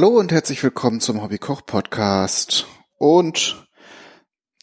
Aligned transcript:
Hallo 0.00 0.18
und 0.18 0.32
herzlich 0.32 0.62
willkommen 0.62 1.00
zum 1.00 1.20
Hobby 1.20 1.36
Koch 1.36 1.66
Podcast. 1.66 2.66
Und 2.96 3.68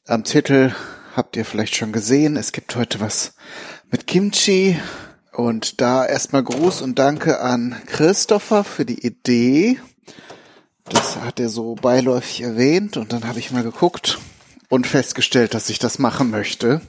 am 0.07 0.23
Titel 0.23 0.71
habt 1.15 1.37
ihr 1.37 1.45
vielleicht 1.45 1.75
schon 1.75 1.91
gesehen, 1.91 2.37
es 2.37 2.51
gibt 2.51 2.75
heute 2.75 2.99
was 3.01 3.35
mit 3.91 4.07
Kimchi. 4.07 4.79
Und 5.31 5.79
da 5.79 6.03
erstmal 6.03 6.41
Gruß 6.41 6.81
und 6.81 6.97
Danke 6.97 7.39
an 7.39 7.79
Christopher 7.85 8.63
für 8.63 8.83
die 8.83 9.05
Idee. 9.05 9.79
Das 10.85 11.17
hat 11.17 11.39
er 11.39 11.49
so 11.49 11.75
beiläufig 11.75 12.41
erwähnt 12.41 12.97
und 12.97 13.13
dann 13.13 13.27
habe 13.27 13.38
ich 13.38 13.51
mal 13.51 13.61
geguckt 13.61 14.17
und 14.69 14.88
festgestellt, 14.88 15.53
dass 15.53 15.69
ich 15.69 15.77
das 15.77 15.99
machen 15.99 16.31
möchte. 16.31 16.81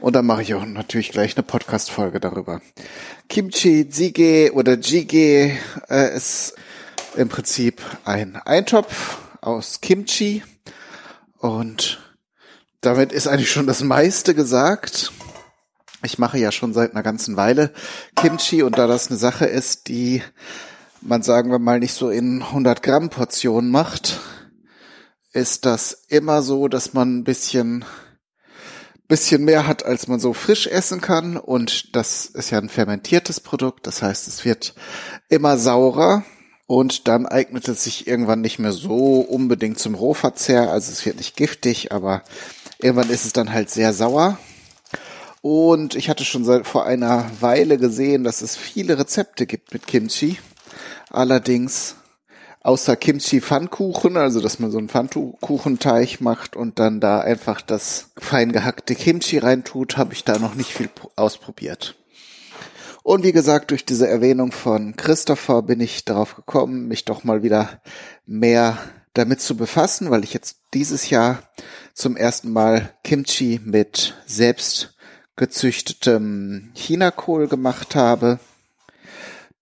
Und 0.00 0.16
dann 0.16 0.26
mache 0.26 0.42
ich 0.42 0.54
auch 0.54 0.66
natürlich 0.66 1.12
gleich 1.12 1.36
eine 1.36 1.44
Podcast-Folge 1.44 2.18
darüber. 2.18 2.60
Kimchi 3.28 3.82
Jjigae 3.88 4.50
oder 4.50 4.74
Jjigae 4.78 5.56
äh, 5.88 6.16
ist 6.16 6.56
im 7.16 7.28
Prinzip 7.28 7.80
ein 8.04 8.36
Eintopf 8.36 9.18
aus 9.40 9.80
Kimchi. 9.80 10.42
Und 11.38 11.98
damit 12.80 13.12
ist 13.12 13.26
eigentlich 13.26 13.50
schon 13.50 13.66
das 13.66 13.82
meiste 13.82 14.34
gesagt. 14.34 15.12
Ich 16.02 16.18
mache 16.18 16.38
ja 16.38 16.52
schon 16.52 16.72
seit 16.72 16.92
einer 16.92 17.02
ganzen 17.02 17.36
Weile 17.36 17.72
Kimchi. 18.16 18.62
Und 18.62 18.78
da 18.78 18.86
das 18.86 19.08
eine 19.08 19.18
Sache 19.18 19.46
ist, 19.46 19.88
die 19.88 20.22
man 21.00 21.22
sagen 21.22 21.50
wir 21.50 21.58
mal 21.58 21.80
nicht 21.80 21.94
so 21.94 22.08
in 22.08 22.42
100 22.42 22.82
Gramm 22.82 23.10
Portionen 23.10 23.70
macht, 23.70 24.20
ist 25.32 25.66
das 25.66 26.04
immer 26.08 26.42
so, 26.42 26.68
dass 26.68 26.94
man 26.94 27.18
ein 27.18 27.24
bisschen 27.24 27.84
bisschen 29.06 29.44
mehr 29.44 29.66
hat, 29.66 29.84
als 29.84 30.08
man 30.08 30.18
so 30.18 30.32
frisch 30.32 30.66
essen 30.66 31.00
kann. 31.00 31.36
Und 31.36 31.94
das 31.94 32.26
ist 32.26 32.50
ja 32.50 32.58
ein 32.58 32.70
fermentiertes 32.70 33.40
Produkt, 33.40 33.86
das 33.86 34.02
heißt, 34.02 34.28
es 34.28 34.44
wird 34.44 34.74
immer 35.28 35.58
saurer 35.58 36.24
und 36.66 37.08
dann 37.08 37.26
eignet 37.26 37.68
es 37.68 37.84
sich 37.84 38.06
irgendwann 38.06 38.40
nicht 38.40 38.58
mehr 38.58 38.72
so 38.72 39.20
unbedingt 39.20 39.78
zum 39.78 39.94
Rohverzehr. 39.94 40.70
Also 40.70 40.92
es 40.92 41.04
wird 41.04 41.16
nicht 41.16 41.36
giftig, 41.36 41.92
aber 41.92 42.22
irgendwann 42.78 43.10
ist 43.10 43.24
es 43.24 43.32
dann 43.32 43.52
halt 43.52 43.70
sehr 43.70 43.92
sauer. 43.92 44.38
Und 45.42 45.94
ich 45.94 46.08
hatte 46.08 46.24
schon 46.24 46.44
seit 46.44 46.66
vor 46.66 46.86
einer 46.86 47.30
Weile 47.40 47.76
gesehen, 47.76 48.24
dass 48.24 48.40
es 48.40 48.56
viele 48.56 48.98
Rezepte 48.98 49.46
gibt 49.46 49.74
mit 49.74 49.86
Kimchi. 49.86 50.38
Allerdings 51.10 51.96
außer 52.62 52.96
Kimchi 52.96 53.42
Pfannkuchen, 53.42 54.16
also 54.16 54.40
dass 54.40 54.58
man 54.58 54.70
so 54.70 54.78
einen 54.78 54.88
Pfannkuchenteig 54.88 56.22
macht 56.22 56.56
und 56.56 56.78
dann 56.78 56.98
da 56.98 57.20
einfach 57.20 57.60
das 57.60 58.10
fein 58.16 58.52
gehackte 58.52 58.94
Kimchi 58.94 59.36
reintut, 59.36 59.98
habe 59.98 60.14
ich 60.14 60.24
da 60.24 60.38
noch 60.38 60.54
nicht 60.54 60.72
viel 60.72 60.88
ausprobiert. 61.14 61.94
Und 63.04 63.22
wie 63.22 63.32
gesagt, 63.32 63.70
durch 63.70 63.84
diese 63.84 64.08
Erwähnung 64.08 64.50
von 64.50 64.96
Christopher 64.96 65.60
bin 65.60 65.78
ich 65.78 66.06
darauf 66.06 66.36
gekommen, 66.36 66.88
mich 66.88 67.04
doch 67.04 67.22
mal 67.22 67.42
wieder 67.42 67.82
mehr 68.24 68.78
damit 69.12 69.42
zu 69.42 69.58
befassen, 69.58 70.10
weil 70.10 70.24
ich 70.24 70.32
jetzt 70.32 70.56
dieses 70.72 71.10
Jahr 71.10 71.42
zum 71.92 72.16
ersten 72.16 72.50
Mal 72.50 72.94
Kimchi 73.04 73.60
mit 73.62 74.14
selbst 74.24 74.96
gezüchtetem 75.36 76.72
Chinakohl 76.74 77.46
gemacht 77.46 77.94
habe. 77.94 78.38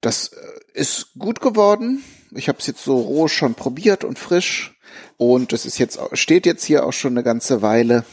Das 0.00 0.28
äh, 0.28 0.36
ist 0.74 1.08
gut 1.18 1.40
geworden. 1.40 2.04
Ich 2.30 2.48
habe 2.48 2.60
es 2.60 2.68
jetzt 2.68 2.84
so 2.84 3.00
roh 3.00 3.26
schon 3.26 3.56
probiert 3.56 4.04
und 4.04 4.20
frisch 4.20 4.78
und 5.16 5.52
es 5.52 5.66
ist 5.66 5.78
jetzt 5.78 5.98
steht 6.12 6.46
jetzt 6.46 6.62
hier 6.62 6.86
auch 6.86 6.92
schon 6.92 7.14
eine 7.14 7.24
ganze 7.24 7.60
Weile. 7.60 8.04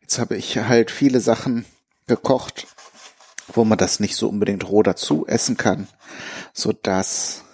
Jetzt 0.00 0.20
habe 0.20 0.36
ich 0.36 0.58
halt 0.58 0.92
viele 0.92 1.18
Sachen 1.18 1.64
gekocht 2.06 2.68
wo 3.54 3.64
man 3.64 3.78
das 3.78 4.00
nicht 4.00 4.16
so 4.16 4.28
unbedingt 4.28 4.68
roh 4.68 4.82
dazu 4.82 5.26
essen 5.26 5.56
kann, 5.56 5.88
so 6.52 6.72
dass 6.72 7.44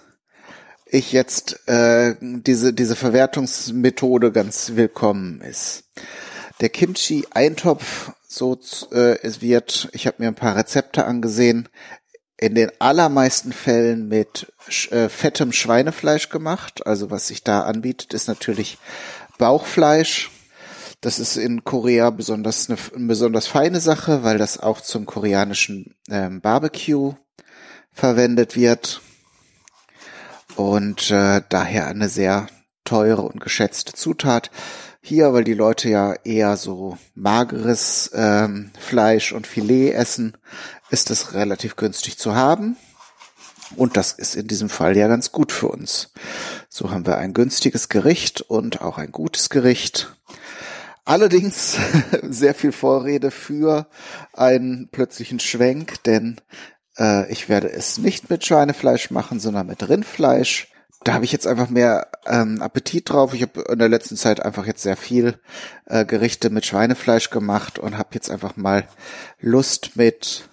ich 0.85 1.11
jetzt 1.11 1.67
äh, 1.67 2.15
diese 2.21 2.73
diese 2.73 2.95
Verwertungsmethode 2.95 4.31
ganz 4.31 4.73
willkommen 4.75 5.41
ist. 5.41 5.83
Der 6.61 6.69
Kimchi 6.69 7.25
Eintopf 7.31 8.11
so 8.27 8.59
äh, 8.91 9.19
es 9.21 9.41
wird, 9.41 9.89
ich 9.93 10.05
habe 10.05 10.17
mir 10.19 10.27
ein 10.27 10.35
paar 10.35 10.55
Rezepte 10.55 11.05
angesehen, 11.05 11.69
in 12.37 12.53
den 12.53 12.71
allermeisten 12.79 13.51
Fällen 13.51 14.07
mit 14.07 14.53
äh, 14.91 15.09
fettem 15.09 15.51
Schweinefleisch 15.51 16.29
gemacht. 16.29 16.85
Also 16.85 17.09
was 17.09 17.27
sich 17.27 17.43
da 17.43 17.61
anbietet, 17.61 18.13
ist 18.13 18.27
natürlich 18.27 18.77
Bauchfleisch 19.39 20.29
das 21.01 21.19
ist 21.19 21.37
in 21.37 21.63
Korea 21.63 22.09
besonders 22.09 22.69
eine, 22.69 22.79
eine 22.95 23.07
besonders 23.07 23.47
feine 23.47 23.79
Sache, 23.79 24.23
weil 24.23 24.37
das 24.37 24.59
auch 24.59 24.81
zum 24.81 25.05
koreanischen 25.05 25.95
ähm, 26.09 26.41
Barbecue 26.41 27.13
verwendet 27.91 28.55
wird 28.55 29.01
und 30.55 31.11
äh, 31.11 31.41
daher 31.49 31.87
eine 31.87 32.09
sehr 32.09 32.47
teure 32.83 33.21
und 33.21 33.39
geschätzte 33.39 33.93
Zutat. 33.93 34.49
Hier, 35.01 35.31
weil 35.33 35.43
die 35.43 35.53
Leute 35.53 35.89
ja 35.89 36.13
eher 36.23 36.57
so 36.57 36.97
mageres 37.15 38.11
ähm, 38.13 38.71
Fleisch 38.77 39.31
und 39.31 39.47
Filet 39.47 39.91
essen, 39.91 40.35
ist 40.89 41.11
es 41.11 41.33
relativ 41.33 41.75
günstig 41.75 42.17
zu 42.17 42.35
haben. 42.35 42.75
Und 43.75 43.97
das 43.97 44.13
ist 44.13 44.35
in 44.35 44.47
diesem 44.47 44.69
Fall 44.69 44.97
ja 44.97 45.07
ganz 45.07 45.31
gut 45.31 45.51
für 45.51 45.67
uns. 45.67 46.11
So 46.69 46.91
haben 46.91 47.05
wir 47.05 47.17
ein 47.17 47.33
günstiges 47.33 47.89
Gericht 47.89 48.41
und 48.41 48.81
auch 48.81 48.97
ein 48.97 49.11
gutes 49.11 49.49
Gericht. 49.49 50.13
Allerdings 51.07 51.77
sehr 52.23 52.53
viel 52.53 52.73
Vorrede 52.73 53.31
für 53.31 53.87
einen 54.33 54.89
plötzlichen 54.89 55.39
Schwenk, 55.39 56.03
denn 56.03 56.41
äh, 56.99 57.31
ich 57.31 57.47
werde 57.47 57.71
es 57.71 57.97
nicht 57.97 58.29
mit 58.29 58.45
Schweinefleisch 58.45 59.09
machen, 59.09 59.39
sondern 59.39 59.67
mit 59.67 59.87
Rindfleisch. 59.87 60.67
Da 61.05 61.13
habe 61.13 61.23
ich 61.23 61.31
jetzt 61.31 61.47
einfach 61.47 61.69
mehr 61.69 62.07
ähm, 62.25 62.61
Appetit 62.61 63.09
drauf. 63.09 63.33
Ich 63.33 63.41
habe 63.41 63.61
in 63.71 63.79
der 63.79 63.87
letzten 63.87 64.17
Zeit 64.17 64.43
einfach 64.43 64.65
jetzt 64.65 64.83
sehr 64.83 64.97
viel 64.97 65.39
äh, 65.85 66.03
Gerichte 66.03 66.49
mit 66.49 66.65
Schweinefleisch 66.65 67.29
gemacht 67.29 67.79
und 67.79 67.97
habe 67.97 68.09
jetzt 68.11 68.29
einfach 68.29 68.57
mal 68.57 68.85
Lust 69.39 69.95
mit 69.95 70.49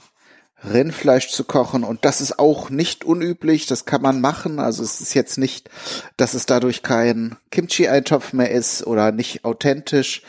Rindfleisch 0.73 1.29
zu 1.29 1.45
kochen 1.45 1.85
und 1.85 2.05
das 2.05 2.21
ist 2.21 2.39
auch 2.39 2.71
nicht 2.71 3.05
unüblich, 3.05 3.67
das 3.67 3.85
kann 3.85 4.03
man 4.03 4.21
machen, 4.21 4.59
also 4.59 4.83
es 4.83 5.01
ist 5.01 5.15
jetzt 5.15 5.39
nicht, 5.39 5.69
dass 6.17 6.35
es 6.35 6.47
dadurch 6.47 6.83
kein 6.83 7.37
Kimchi-Eintopf 7.51 8.33
mehr 8.33 8.51
ist 8.51 8.87
oder 8.87 9.13
nicht 9.13 9.45
authentisch. 9.45 10.23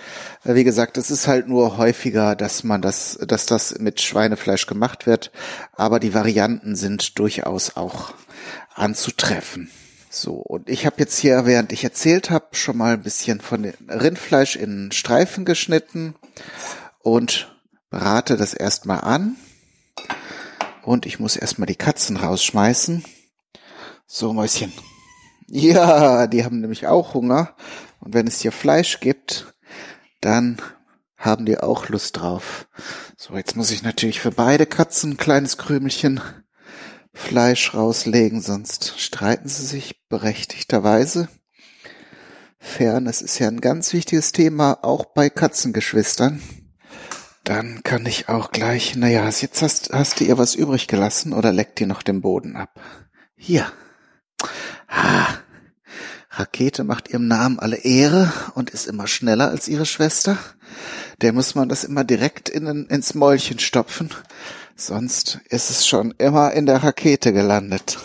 Wie 0.44 0.64
gesagt, 0.64 0.98
es 0.98 1.12
ist 1.12 1.28
halt 1.28 1.48
nur 1.48 1.78
häufiger, 1.78 2.36
dass 2.36 2.64
man 2.64 2.82
das, 2.82 3.18
dass 3.26 3.46
das 3.46 3.80
mit 3.80 4.02
Schweinefleisch 4.02 4.68
gemacht 4.68 5.08
wird, 5.08 5.32
aber 5.74 6.00
die 6.00 6.14
Varianten 6.14 6.76
sind 6.76 7.18
durchaus 7.18 7.78
auch 7.78 8.14
anzutreffen. 8.74 9.70
So, 10.10 10.36
und 10.36 10.70
ich 10.70 10.86
habe 10.86 10.96
jetzt 11.00 11.18
hier, 11.18 11.46
während 11.46 11.74
ich 11.74 11.84
erzählt 11.84 12.30
habe, 12.30 12.46
schon 12.54 12.78
mal 12.78 12.94
ein 12.94 13.04
bisschen 13.04 13.42
von 13.42 13.66
Rindfleisch 13.90 14.56
in 14.56 14.92
Streifen 14.94 15.44
geschnitten 15.44 16.16
und 17.00 17.54
brate 17.90 18.38
das 18.38 18.54
erstmal 18.54 19.02
an. 19.02 19.36
Und 20.86 21.08
ich 21.08 21.20
muss 21.20 21.36
erstmal 21.36 21.66
die 21.66 21.76
Katzen 21.76 22.16
rausschmeißen. 22.16 23.04
So, 24.06 24.34
Mäuschen. 24.34 24.72
Ja, 25.48 26.28
die 26.28 26.46
haben 26.46 26.62
nämlich 26.62 26.86
auch 26.86 27.16
Hunger. 27.16 27.56
Und 28.00 28.14
wenn 28.14 28.28
es 28.28 28.42
hier 28.42 28.52
Fleisch 28.52 29.00
gibt, 29.00 29.56
dann 30.22 30.62
haben 31.18 31.48
die 31.48 31.58
auch 31.58 31.90
Lust 31.90 32.18
drauf. 32.18 32.68
So, 33.18 33.36
jetzt 33.36 33.56
muss 33.56 33.72
ich 33.72 33.82
natürlich 33.82 34.20
für 34.20 34.30
beide 34.30 34.68
Katzen 34.68 35.14
ein 35.14 35.18
kleines 35.18 35.58
Krümelchen 35.58 36.22
Fleisch 37.14 37.74
rauslegen, 37.74 38.42
sonst 38.42 39.00
streiten 39.00 39.48
sie 39.48 39.66
sich 39.66 40.06
berechtigterweise. 40.08 41.30
Fairness 42.60 43.22
ist 43.22 43.40
ja 43.40 43.48
ein 43.48 43.62
ganz 43.62 43.92
wichtiges 43.94 44.34
Thema, 44.34 44.84
auch 44.84 45.06
bei 45.06 45.32
Katzengeschwistern. 45.32 46.44
Dann 47.46 47.84
kann 47.84 48.08
ich 48.08 48.28
auch 48.28 48.52
gleich, 48.52 48.96
naja, 48.96 49.30
jetzt 49.30 49.62
hast, 49.62 49.94
hast 49.94 50.20
du 50.20 50.24
ihr 50.24 50.40
was 50.40 50.56
übrig 50.56 50.88
gelassen 50.88 51.32
oder 51.32 51.54
leckt 51.54 51.80
ihr 51.80 51.86
noch 51.86 52.02
den 52.02 52.20
Boden 52.20 52.56
ab? 52.56 52.82
Hier. 53.38 53.72
Ah, 54.88 55.28
Rakete 56.32 56.84
macht 56.84 57.12
ihrem 57.12 57.28
Namen 57.28 57.60
alle 57.60 57.78
Ehre 57.78 58.34
und 58.56 58.72
ist 58.72 58.88
immer 58.88 59.06
schneller 59.06 59.50
als 59.50 59.68
ihre 59.68 59.86
Schwester. 59.86 60.40
Der 61.22 61.34
muss 61.34 61.54
man 61.54 61.70
das 61.70 61.84
immer 61.84 62.04
direkt 62.04 62.50
in, 62.50 62.88
ins 62.88 63.14
Mäulchen 63.14 63.60
stopfen. 63.60 64.10
Sonst 64.76 65.40
ist 65.48 65.70
es 65.70 65.86
schon 65.86 66.16
immer 66.18 66.52
in 66.54 66.66
der 66.66 66.84
Rakete 66.84 67.32
gelandet. 67.32 68.00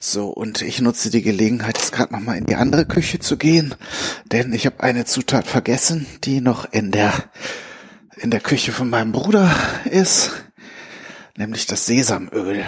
So, 0.00 0.30
und 0.30 0.62
ich 0.62 0.80
nutze 0.80 1.10
die 1.10 1.22
Gelegenheit, 1.22 1.76
jetzt 1.76 1.92
gerade 1.92 2.14
nochmal 2.14 2.38
in 2.38 2.46
die 2.46 2.56
andere 2.56 2.86
Küche 2.86 3.18
zu 3.18 3.36
gehen, 3.36 3.74
denn 4.24 4.54
ich 4.54 4.64
habe 4.64 4.82
eine 4.82 5.04
Zutat 5.04 5.46
vergessen, 5.46 6.06
die 6.24 6.40
noch 6.40 6.72
in 6.72 6.92
der 6.92 7.12
in 8.16 8.30
der 8.30 8.40
Küche 8.40 8.72
von 8.72 8.90
meinem 8.90 9.12
Bruder 9.12 9.54
ist, 9.84 10.32
nämlich 11.36 11.66
das 11.66 11.86
Sesamöl. 11.86 12.64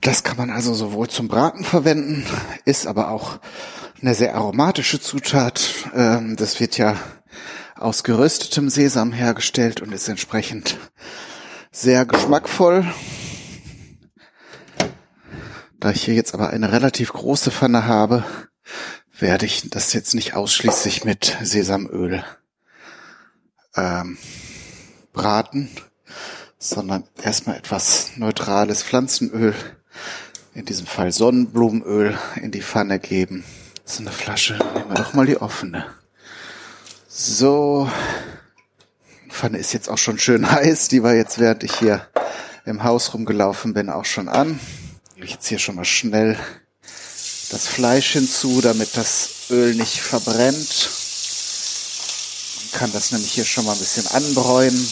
Das 0.00 0.24
kann 0.24 0.36
man 0.36 0.50
also 0.50 0.72
sowohl 0.74 1.08
zum 1.08 1.28
Braten 1.28 1.64
verwenden, 1.64 2.26
ist 2.64 2.86
aber 2.86 3.10
auch 3.10 3.38
eine 4.00 4.14
sehr 4.14 4.34
aromatische 4.34 5.00
Zutat. 5.00 5.60
Ähm, 5.94 6.36
das 6.36 6.58
wird 6.58 6.78
ja 6.78 6.96
aus 7.76 8.02
geröstetem 8.02 8.70
Sesam 8.70 9.12
hergestellt 9.12 9.80
und 9.80 9.92
ist 9.92 10.08
entsprechend 10.08 10.78
sehr 11.70 12.06
geschmackvoll. 12.06 12.84
Da 15.78 15.90
ich 15.90 16.04
hier 16.04 16.14
jetzt 16.14 16.34
aber 16.34 16.50
eine 16.50 16.72
relativ 16.72 17.12
große 17.12 17.50
Pfanne 17.50 17.86
habe, 17.86 18.24
werde 19.18 19.46
ich 19.46 19.68
das 19.70 19.92
jetzt 19.92 20.14
nicht 20.14 20.34
ausschließlich 20.34 21.04
mit 21.04 21.36
Sesamöl 21.42 22.24
ähm, 23.76 24.18
braten, 25.12 25.70
sondern 26.58 27.04
erstmal 27.22 27.56
etwas 27.56 28.12
neutrales 28.16 28.82
Pflanzenöl, 28.82 29.54
in 30.54 30.64
diesem 30.64 30.86
Fall 30.86 31.12
Sonnenblumenöl, 31.12 32.18
in 32.36 32.50
die 32.50 32.62
Pfanne 32.62 32.98
geben. 32.98 33.44
So 33.84 34.02
eine 34.02 34.12
Flasche, 34.12 34.58
nehmen 34.74 34.88
wir 34.88 34.96
doch 34.96 35.14
mal 35.14 35.26
die 35.26 35.40
offene. 35.40 35.86
So, 37.08 37.90
die 39.24 39.30
Pfanne 39.30 39.58
ist 39.58 39.72
jetzt 39.72 39.88
auch 39.88 39.98
schon 39.98 40.18
schön 40.18 40.50
heiß, 40.50 40.88
die 40.88 41.02
war 41.02 41.14
jetzt, 41.14 41.38
während 41.38 41.64
ich 41.64 41.74
hier 41.78 42.06
im 42.64 42.84
Haus 42.84 43.14
rumgelaufen 43.14 43.74
bin, 43.74 43.90
auch 43.90 44.04
schon 44.04 44.28
an. 44.28 44.60
Gebe 45.14 45.26
ich 45.26 45.32
jetzt 45.32 45.48
hier 45.48 45.58
schon 45.58 45.76
mal 45.76 45.84
schnell 45.84 46.38
das 47.50 47.66
Fleisch 47.66 48.12
hinzu, 48.12 48.60
damit 48.60 48.96
das 48.96 49.50
Öl 49.50 49.74
nicht 49.74 50.00
verbrennt. 50.00 50.88
Kann 52.72 52.92
das 52.92 53.12
nämlich 53.12 53.32
hier 53.32 53.44
schon 53.44 53.64
mal 53.64 53.72
ein 53.72 53.78
bisschen 53.78 54.06
anbräunen. 54.08 54.88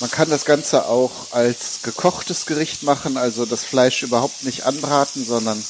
Man 0.00 0.10
kann 0.10 0.30
das 0.30 0.44
Ganze 0.44 0.86
auch 0.86 1.12
als 1.30 1.82
gekochtes 1.84 2.46
Gericht 2.46 2.82
machen, 2.82 3.16
also 3.16 3.46
das 3.46 3.62
Fleisch 3.62 4.02
überhaupt 4.02 4.42
nicht 4.42 4.64
anbraten, 4.64 5.24
sondern 5.24 5.62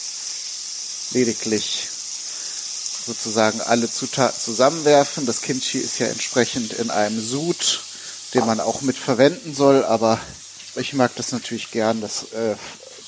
lediglich 1.11 1.87
sozusagen 3.07 3.61
alle 3.61 3.91
Zutaten 3.91 4.41
zusammenwerfen. 4.41 5.27
Das 5.27 5.43
Kimchi 5.43 5.79
ist 5.79 5.99
ja 5.99 6.07
entsprechend 6.07 6.73
in 6.73 6.91
einem 6.91 7.21
Sud, 7.21 7.83
den 8.33 8.47
man 8.47 8.61
auch 8.61 8.81
mit 8.81 8.97
verwenden 8.97 9.55
soll, 9.55 9.85
aber 9.85 10.19
ich 10.77 10.95
mag 10.95 11.15
das 11.17 11.33
natürlich 11.33 11.71
gern. 11.71 12.01
Das 12.01 12.33
äh, 12.33 12.57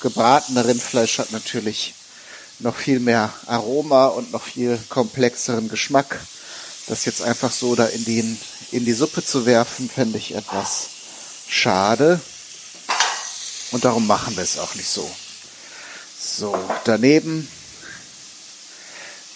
gebratene 0.00 0.66
Rindfleisch 0.66 1.18
hat 1.18 1.32
natürlich 1.32 1.94
noch 2.58 2.76
viel 2.76 3.00
mehr 3.00 3.32
Aroma 3.46 4.06
und 4.06 4.32
noch 4.32 4.42
viel 4.42 4.78
komplexeren 4.88 5.68
Geschmack. 5.68 6.20
Das 6.86 7.04
jetzt 7.04 7.22
einfach 7.22 7.52
so 7.52 7.74
da 7.74 7.86
in, 7.86 8.04
den, 8.04 8.38
in 8.72 8.84
die 8.84 8.92
Suppe 8.92 9.24
zu 9.24 9.46
werfen, 9.46 9.88
fände 9.88 10.18
ich 10.18 10.34
etwas 10.34 10.88
schade. 11.48 12.20
Und 13.72 13.84
darum 13.84 14.06
machen 14.06 14.36
wir 14.36 14.44
es 14.44 14.58
auch 14.58 14.74
nicht 14.74 14.88
so. 14.88 15.10
So, 16.20 16.56
daneben 16.84 17.48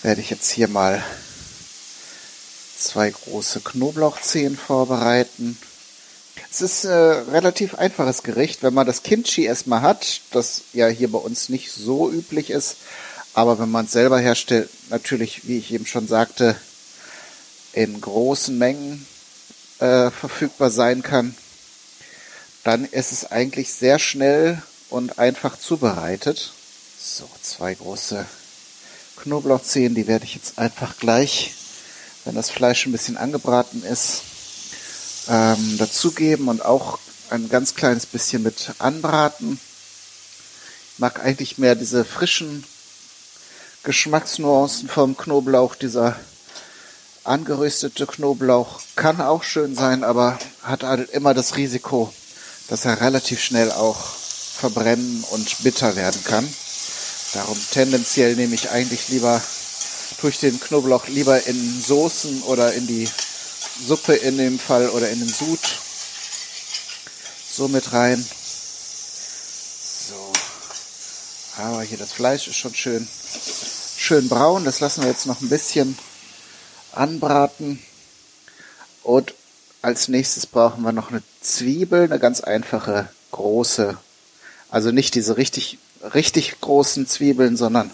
werde 0.02 0.20
ich 0.20 0.30
jetzt 0.30 0.50
hier 0.50 0.68
mal 0.68 1.02
zwei 2.78 3.10
große 3.10 3.60
Knoblauchzehen 3.60 4.56
vorbereiten. 4.56 5.58
Es 6.50 6.60
ist 6.60 6.84
äh, 6.84 6.92
relativ 6.92 7.74
einfaches 7.74 8.22
Gericht, 8.22 8.62
wenn 8.62 8.74
man 8.74 8.86
das 8.86 9.02
Kimchi 9.02 9.44
erstmal 9.44 9.82
hat, 9.82 10.20
das 10.30 10.62
ja 10.72 10.88
hier 10.88 11.10
bei 11.10 11.18
uns 11.18 11.48
nicht 11.48 11.70
so 11.72 12.10
üblich 12.10 12.50
ist, 12.50 12.76
aber 13.34 13.58
wenn 13.58 13.70
man 13.70 13.86
es 13.86 13.92
selber 13.92 14.18
herstellt, 14.18 14.68
natürlich, 14.90 15.46
wie 15.46 15.58
ich 15.58 15.72
eben 15.72 15.86
schon 15.86 16.08
sagte, 16.08 16.56
in 17.72 18.00
großen 18.00 18.56
Mengen 18.56 19.06
äh, 19.78 20.10
verfügbar 20.10 20.70
sein 20.70 21.02
kann, 21.02 21.36
dann 22.64 22.84
ist 22.84 23.12
es 23.12 23.30
eigentlich 23.30 23.72
sehr 23.72 23.98
schnell 23.98 24.60
und 24.90 25.18
einfach 25.18 25.58
zubereitet. 25.58 26.52
So, 27.00 27.28
zwei 27.40 27.74
große 27.74 28.26
Knoblauchzehen, 29.16 29.94
die 29.94 30.06
werde 30.06 30.24
ich 30.24 30.34
jetzt 30.34 30.58
einfach 30.58 30.98
gleich, 30.98 31.54
wenn 32.24 32.34
das 32.34 32.50
Fleisch 32.50 32.86
ein 32.86 32.92
bisschen 32.92 33.16
angebraten 33.16 33.84
ist, 33.84 34.22
ähm, 35.28 35.78
dazugeben 35.78 36.48
und 36.48 36.64
auch 36.64 36.98
ein 37.30 37.48
ganz 37.48 37.74
kleines 37.74 38.06
bisschen 38.06 38.42
mit 38.42 38.72
anbraten. 38.78 39.60
Ich 40.94 40.98
mag 40.98 41.24
eigentlich 41.24 41.58
mehr 41.58 41.74
diese 41.74 42.04
frischen 42.04 42.64
Geschmacksnuancen 43.84 44.88
vom 44.88 45.16
Knoblauch. 45.16 45.74
Dieser 45.74 46.16
angeröstete 47.24 48.06
Knoblauch 48.06 48.80
kann 48.96 49.20
auch 49.20 49.42
schön 49.42 49.76
sein, 49.76 50.02
aber 50.02 50.38
hat 50.62 50.82
halt 50.82 51.10
immer 51.10 51.34
das 51.34 51.56
Risiko, 51.56 52.12
dass 52.68 52.84
er 52.84 53.00
relativ 53.00 53.40
schnell 53.40 53.70
auch 53.70 53.98
verbrennen 53.98 55.24
und 55.30 55.62
bitter 55.62 55.94
werden 55.94 56.22
kann. 56.24 56.48
Darum 57.34 57.58
tendenziell 57.70 58.34
nehme 58.34 58.54
ich 58.54 58.70
eigentlich 58.70 59.08
lieber, 59.08 59.40
tue 60.20 60.30
ich 60.30 60.40
den 60.40 60.58
Knoblauch 60.58 61.06
lieber 61.08 61.46
in 61.46 61.82
Soßen 61.82 62.42
oder 62.44 62.72
in 62.72 62.86
die 62.86 63.08
Suppe 63.86 64.14
in 64.14 64.38
dem 64.38 64.58
Fall 64.58 64.88
oder 64.90 65.08
in 65.10 65.20
den 65.20 65.28
Sud 65.28 65.60
so 67.50 67.68
mit 67.68 67.92
rein. 67.92 68.24
So. 70.08 70.32
Aber 71.62 71.82
hier 71.82 71.98
das 71.98 72.12
Fleisch 72.12 72.48
ist 72.48 72.56
schon 72.56 72.74
schön, 72.74 73.08
schön 73.96 74.28
braun. 74.28 74.64
Das 74.64 74.80
lassen 74.80 75.02
wir 75.02 75.08
jetzt 75.08 75.26
noch 75.26 75.40
ein 75.40 75.48
bisschen 75.48 75.98
anbraten. 76.92 77.82
Und 79.02 79.34
als 79.82 80.08
nächstes 80.08 80.46
brauchen 80.46 80.82
wir 80.82 80.92
noch 80.92 81.10
eine 81.10 81.22
Zwiebel, 81.40 82.04
eine 82.04 82.18
ganz 82.18 82.40
einfache 82.40 83.08
große. 83.30 83.96
Also 84.70 84.90
nicht 84.90 85.14
diese 85.14 85.36
richtig 85.36 85.78
richtig 86.02 86.60
großen 86.60 87.06
Zwiebeln, 87.06 87.56
sondern 87.56 87.90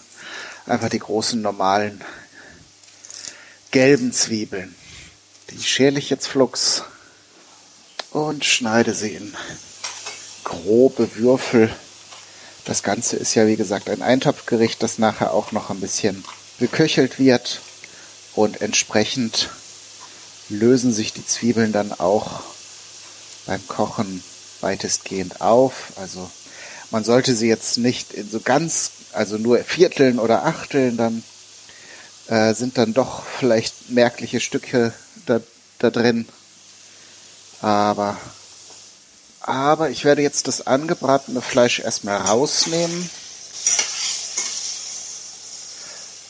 einfach 0.66 0.88
die 0.88 0.98
großen 0.98 1.40
normalen 1.40 2.02
gelben 3.70 4.12
Zwiebeln. 4.12 4.75
Die 5.55 5.62
schere 5.62 5.99
ich 6.01 6.11
jetzt 6.11 6.27
flugs 6.27 6.82
und 8.11 8.44
schneide 8.44 8.93
sie 8.93 9.11
in 9.11 9.37
grobe 10.43 11.15
Würfel. 11.15 11.73
Das 12.65 12.82
Ganze 12.82 13.17
ist 13.17 13.37
ja 13.37 13.46
wie 13.46 13.55
gesagt 13.55 13.89
ein 13.89 14.03
Eintopfgericht, 14.03 14.82
das 14.82 14.99
nachher 14.99 15.32
auch 15.32 15.53
noch 15.53 15.70
ein 15.70 15.79
bisschen 15.79 16.25
geköchelt 16.58 17.20
wird 17.20 17.61
und 18.34 18.63
entsprechend 18.63 19.49
lösen 20.49 20.93
sich 20.93 21.13
die 21.13 21.25
Zwiebeln 21.25 21.70
dann 21.70 21.93
auch 21.93 22.43
beim 23.46 23.65
Kochen 23.69 24.25
weitestgehend 24.61 25.41
auf. 25.41 25.93
Also 25.94 26.29
man 26.91 27.05
sollte 27.05 27.37
sie 27.37 27.49
jetzt 27.49 27.79
nicht 27.79 28.13
in 28.13 28.29
so 28.29 28.41
ganz, 28.41 28.91
also 29.13 29.39
nur 29.39 29.58
Vierteln 29.58 30.19
oder 30.19 30.46
Achteln, 30.46 30.96
dann 30.96 31.23
äh, 32.27 32.55
sind 32.55 32.77
dann 32.77 32.93
doch 32.93 33.25
vielleicht 33.25 33.91
merkliche 33.91 34.41
Stücke 34.41 34.93
da, 35.26 35.40
da 35.78 35.90
drin. 35.90 36.26
Aber, 37.60 38.16
aber 39.40 39.90
ich 39.90 40.04
werde 40.04 40.22
jetzt 40.22 40.48
das 40.48 40.66
angebratene 40.66 41.40
Fleisch 41.40 41.81
erstmal 41.81 42.19
rausnehmen. 42.19 43.10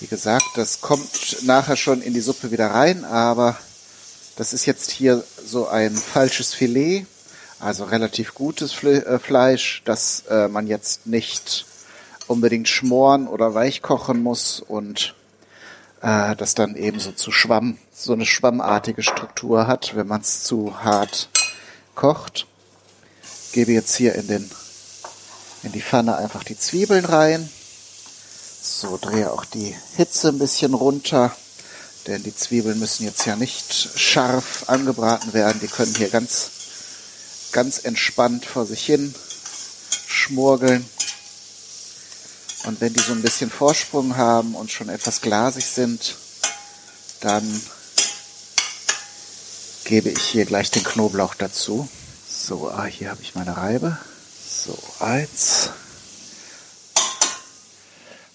Wie 0.01 0.07
gesagt, 0.07 0.47
das 0.57 0.81
kommt 0.81 1.43
nachher 1.43 1.77
schon 1.77 2.03
in 2.03 2.15
die 2.15 2.21
Suppe 2.21 2.51
wieder 2.51 2.69
rein, 2.69 3.05
aber 3.05 3.57
das 4.37 4.53
ist 4.53 4.67
jetzt 4.67 4.91
hier 4.91 5.25
so 5.45 5.69
ein 5.69 5.97
falsches 5.97 6.53
Filet. 6.53 7.07
Also 7.61 7.85
relativ 7.85 8.35
gutes 8.35 8.83
äh, 8.83 9.19
Fleisch, 9.19 9.83
das 9.85 10.25
äh, 10.29 10.49
man 10.49 10.67
jetzt 10.67 11.07
nicht 11.07 11.65
unbedingt 12.27 12.69
schmoren 12.69 13.27
oder 13.27 13.55
weich 13.55 13.81
kochen 13.81 14.23
muss 14.23 14.61
und 14.61 15.15
äh, 16.03 16.37
das 16.37 16.55
dann 16.55 16.77
eben 16.77 17.01
so 17.01 17.13
zu 17.13 17.33
Schwamm, 17.33 17.79
so 17.95 18.13
eine 18.13 18.27
schwammartige 18.27 19.03
Struktur 19.03 19.67
hat, 19.67 19.95
wenn 19.95 20.09
man 20.09 20.21
es 20.21 20.43
zu 20.43 20.83
hart 20.83 21.29
kocht. 21.95 22.47
Gebe 23.53 23.73
jetzt 23.73 23.95
hier 23.95 24.15
in 24.17 24.27
den 24.27 24.51
in 25.63 25.73
die 25.73 25.81
Pfanne 25.81 26.17
einfach 26.17 26.45
die 26.45 26.59
Zwiebeln 26.59 27.05
rein. 27.05 27.49
So 28.61 28.99
drehe 29.01 29.33
auch 29.33 29.45
die 29.45 29.75
Hitze 29.97 30.29
ein 30.29 30.39
bisschen 30.39 30.75
runter, 30.75 31.35
denn 32.07 32.23
die 32.23 32.35
Zwiebeln 32.35 32.79
müssen 32.79 33.05
jetzt 33.05 33.25
ja 33.25 33.37
nicht 33.37 33.73
scharf 33.73 34.65
angebraten 34.69 35.33
werden. 35.33 35.61
Die 35.63 35.69
können 35.69 35.95
hier 35.95 36.11
ganz 36.11 36.51
ganz 37.53 37.79
entspannt 37.85 38.45
vor 38.45 38.67
sich 38.67 38.85
hin 38.85 39.15
schmurgeln. 40.09 40.85
Und 42.65 42.81
wenn 42.81 42.93
die 42.93 43.03
so 43.03 43.13
ein 43.13 43.23
bisschen 43.23 43.51
Vorsprung 43.51 44.17
haben 44.17 44.55
und 44.55 44.73
schon 44.73 44.89
etwas 44.89 45.21
glasig 45.21 45.67
sind, 45.67 46.17
dann 47.21 47.61
gebe 49.85 50.09
ich 50.09 50.23
hier 50.23 50.47
gleich 50.47 50.71
den 50.71 50.83
Knoblauch 50.83 51.35
dazu. 51.35 51.89
So, 52.29 52.71
ah, 52.71 52.87
hier 52.87 53.11
habe 53.11 53.23
ich 53.23 53.35
meine 53.35 53.57
Reibe. 53.57 53.99
So, 54.47 54.77
eins. 55.01 55.71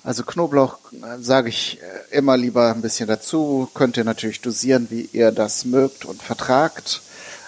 Also 0.04 0.24
Knoblauch 0.24 0.78
äh, 0.94 1.22
sage 1.22 1.50
ich 1.50 1.80
äh, 1.82 2.18
immer 2.18 2.38
lieber 2.38 2.72
ein 2.72 2.82
bisschen 2.82 3.08
dazu. 3.08 3.70
Könnt 3.74 3.98
ihr 3.98 4.04
natürlich 4.04 4.42
dosieren, 4.42 4.88
wie 4.90 5.10
ihr 5.12 5.32
das 5.32 5.66
mögt 5.66 6.06
und 6.06 6.22
vertragt. 6.22 7.02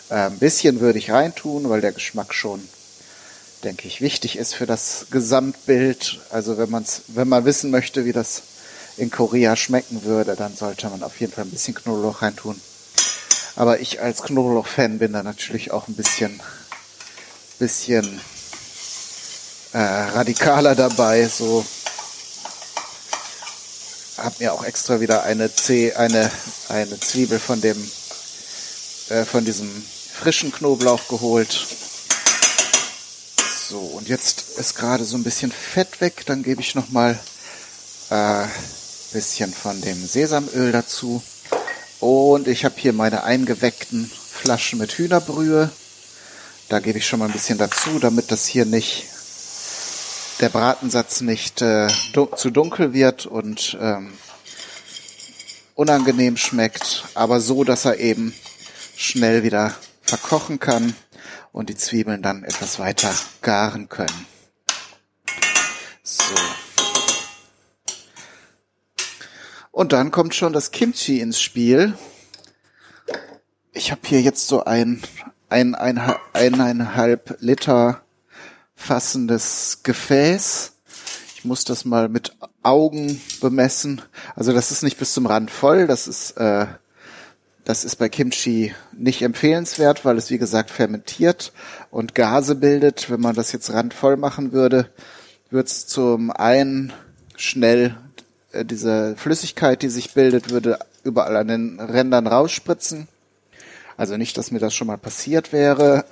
Äh, 0.09 0.15
ein 0.15 0.39
bisschen 0.39 0.79
würde 0.79 0.99
ich 0.99 1.11
reintun, 1.11 1.69
weil 1.69 1.81
der 1.81 1.93
Geschmack 1.93 2.33
schon, 2.33 2.61
denke 3.63 3.87
ich, 3.87 4.01
wichtig 4.01 4.35
ist 4.35 4.53
für 4.53 4.65
das 4.65 5.07
Gesamtbild. 5.11 6.19
Also 6.29 6.57
wenn 6.57 6.69
man's, 6.69 7.03
wenn 7.07 7.29
man 7.29 7.45
wissen 7.45 7.71
möchte, 7.71 8.05
wie 8.05 8.13
das 8.13 8.43
in 8.97 9.09
Korea 9.09 9.55
schmecken 9.55 10.03
würde, 10.03 10.35
dann 10.35 10.55
sollte 10.55 10.89
man 10.89 11.03
auf 11.03 11.19
jeden 11.19 11.31
Fall 11.31 11.45
ein 11.45 11.51
bisschen 11.51 11.75
Knoblauch 11.75 12.21
reintun. 12.21 12.59
Aber 13.55 13.79
ich 13.79 14.01
als 14.01 14.23
Knoblauch-Fan 14.23 14.99
bin 14.99 15.13
da 15.13 15.23
natürlich 15.23 15.71
auch 15.71 15.87
ein 15.87 15.95
bisschen, 15.95 16.39
bisschen 17.59 18.21
äh, 19.73 19.77
radikaler 19.77 20.75
dabei. 20.75 21.27
So 21.27 21.65
habe 24.17 24.35
mir 24.39 24.53
auch 24.53 24.63
extra 24.63 24.99
wieder 25.01 25.23
eine 25.23 25.53
C, 25.53 25.93
eine 25.93 26.31
eine 26.69 26.99
Zwiebel 26.99 27.39
von 27.39 27.59
dem 27.59 27.77
äh, 29.09 29.25
von 29.25 29.43
diesem 29.45 29.69
frischen 30.13 30.51
Knoblauch 30.51 31.07
geholt. 31.07 31.67
So 33.69 33.79
und 33.79 34.07
jetzt 34.07 34.57
ist 34.57 34.75
gerade 34.75 35.03
so 35.03 35.17
ein 35.17 35.23
bisschen 35.23 35.51
Fett 35.51 36.01
weg. 36.01 36.25
Dann 36.25 36.43
gebe 36.43 36.61
ich 36.61 36.75
noch 36.75 36.89
mal 36.89 37.19
äh, 38.09 38.45
bisschen 39.13 39.53
von 39.53 39.79
dem 39.81 40.07
Sesamöl 40.07 40.71
dazu. 40.71 41.21
Und 42.01 42.47
ich 42.47 42.65
habe 42.65 42.75
hier 42.77 42.93
meine 42.93 43.23
eingeweckten 43.23 44.09
Flaschen 44.09 44.79
mit 44.79 44.91
Hühnerbrühe. 44.93 45.69
Da 46.67 46.79
gebe 46.79 46.97
ich 46.97 47.05
schon 47.05 47.19
mal 47.19 47.27
ein 47.27 47.31
bisschen 47.31 47.59
dazu, 47.59 47.99
damit 47.99 48.31
das 48.31 48.47
hier 48.47 48.65
nicht 48.65 49.05
der 50.39 50.49
Bratensatz 50.49 51.21
nicht 51.21 51.61
äh, 51.61 51.87
dun 52.13 52.29
zu 52.35 52.49
dunkel 52.49 52.93
wird 52.93 53.27
und 53.27 53.77
ähm, 53.79 54.13
unangenehm 55.75 56.37
schmeckt, 56.37 57.03
aber 57.13 57.39
so, 57.39 57.63
dass 57.63 57.85
er 57.85 57.99
eben 57.99 58.33
schnell 58.97 59.43
wieder 59.43 59.75
verkochen 60.01 60.59
kann 60.59 60.95
und 61.51 61.69
die 61.69 61.77
Zwiebeln 61.77 62.23
dann 62.23 62.43
etwas 62.43 62.79
weiter 62.79 63.13
garen 63.43 63.89
können. 63.89 64.25
So. 66.01 66.33
Und 69.81 69.93
dann 69.93 70.11
kommt 70.11 70.35
schon 70.35 70.53
das 70.53 70.69
Kimchi 70.69 71.21
ins 71.21 71.41
Spiel. 71.41 71.95
Ich 73.73 73.89
habe 73.89 74.01
hier 74.05 74.21
jetzt 74.21 74.45
so 74.47 74.63
ein, 74.63 75.01
ein, 75.49 75.73
ein 75.73 75.99
eineinhalb 76.33 77.37
Liter 77.39 78.03
fassendes 78.75 79.79
Gefäß. 79.81 80.73
Ich 81.35 81.45
muss 81.45 81.65
das 81.65 81.83
mal 81.83 82.09
mit 82.09 82.35
Augen 82.61 83.19
bemessen. 83.41 84.03
Also 84.35 84.53
das 84.53 84.69
ist 84.69 84.83
nicht 84.83 84.99
bis 84.99 85.13
zum 85.13 85.25
Rand 85.25 85.49
voll. 85.49 85.87
Das 85.87 86.07
ist, 86.07 86.37
äh, 86.37 86.67
das 87.63 87.83
ist 87.83 87.95
bei 87.95 88.07
Kimchi 88.07 88.75
nicht 88.95 89.23
empfehlenswert, 89.23 90.05
weil 90.05 90.19
es 90.19 90.29
wie 90.29 90.37
gesagt 90.37 90.69
fermentiert 90.69 91.53
und 91.89 92.13
Gase 92.13 92.53
bildet. 92.53 93.09
Wenn 93.09 93.21
man 93.21 93.33
das 93.33 93.51
jetzt 93.51 93.73
randvoll 93.73 94.15
machen 94.15 94.51
würde, 94.51 94.91
wird 95.49 95.69
es 95.69 95.87
zum 95.87 96.29
einen 96.29 96.93
schnell 97.35 97.97
diese 98.63 99.15
Flüssigkeit, 99.17 99.81
die 99.81 99.89
sich 99.89 100.13
bildet, 100.13 100.51
würde 100.51 100.79
überall 101.03 101.37
an 101.37 101.47
den 101.47 101.79
Rändern 101.79 102.27
rausspritzen. 102.27 103.07
Also 103.97 104.17
nicht, 104.17 104.37
dass 104.37 104.51
mir 104.51 104.59
das 104.59 104.73
schon 104.73 104.87
mal 104.87 104.97
passiert 104.97 105.53
wäre. 105.53 106.05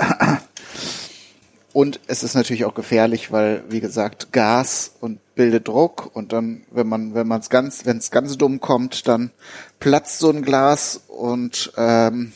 Und 1.71 1.99
es 2.07 2.23
ist 2.23 2.33
natürlich 2.33 2.65
auch 2.65 2.73
gefährlich, 2.73 3.31
weil, 3.31 3.63
wie 3.69 3.79
gesagt, 3.79 4.31
Gas 4.31 4.91
und 5.01 5.19
bildet 5.35 5.67
Druck 5.67 6.09
und 6.13 6.33
dann, 6.33 6.63
wenn 6.71 6.87
man, 6.87 7.13
wenn 7.13 7.27
man 7.27 7.41
es 7.41 7.49
ganz, 7.49 7.85
wenn 7.85 7.97
es 7.97 8.11
ganz 8.11 8.37
dumm 8.37 8.59
kommt, 8.59 9.07
dann 9.07 9.31
platzt 9.79 10.19
so 10.19 10.29
ein 10.31 10.41
Glas 10.41 11.01
und 11.07 11.71
ähm, 11.77 12.33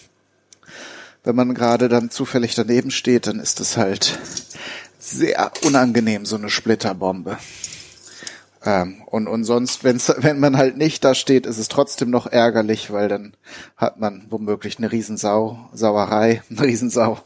wenn 1.24 1.36
man 1.36 1.56
gerade 1.56 1.90
dann 1.90 2.12
zufällig 2.12 2.54
daneben 2.54 2.92
steht, 2.92 3.28
dann 3.28 3.40
ist 3.40 3.60
es 3.60 3.76
halt 3.76 4.20
sehr 5.00 5.52
unangenehm, 5.66 6.26
so 6.26 6.36
eine 6.36 6.50
Splitterbombe. 6.50 7.38
Ähm, 8.66 9.02
und, 9.06 9.28
und 9.28 9.44
sonst, 9.44 9.84
wenn's, 9.84 10.14
wenn 10.18 10.40
man 10.40 10.58
halt 10.58 10.78
nicht 10.78 11.04
da 11.04 11.16
steht, 11.16 11.46
ist 11.46 11.58
es 11.58 11.68
trotzdem 11.68 12.10
noch 12.10 12.28
ärgerlich, 12.28 12.92
weil 12.92 13.08
dann 13.08 13.34
hat 13.76 14.00
man 14.00 14.26
womöglich 14.30 14.78
eine 14.78 14.92
Riesensau, 14.92 15.70
Sauerei, 15.74 16.42
eine 16.50 16.62
Riesensau, 16.62 17.20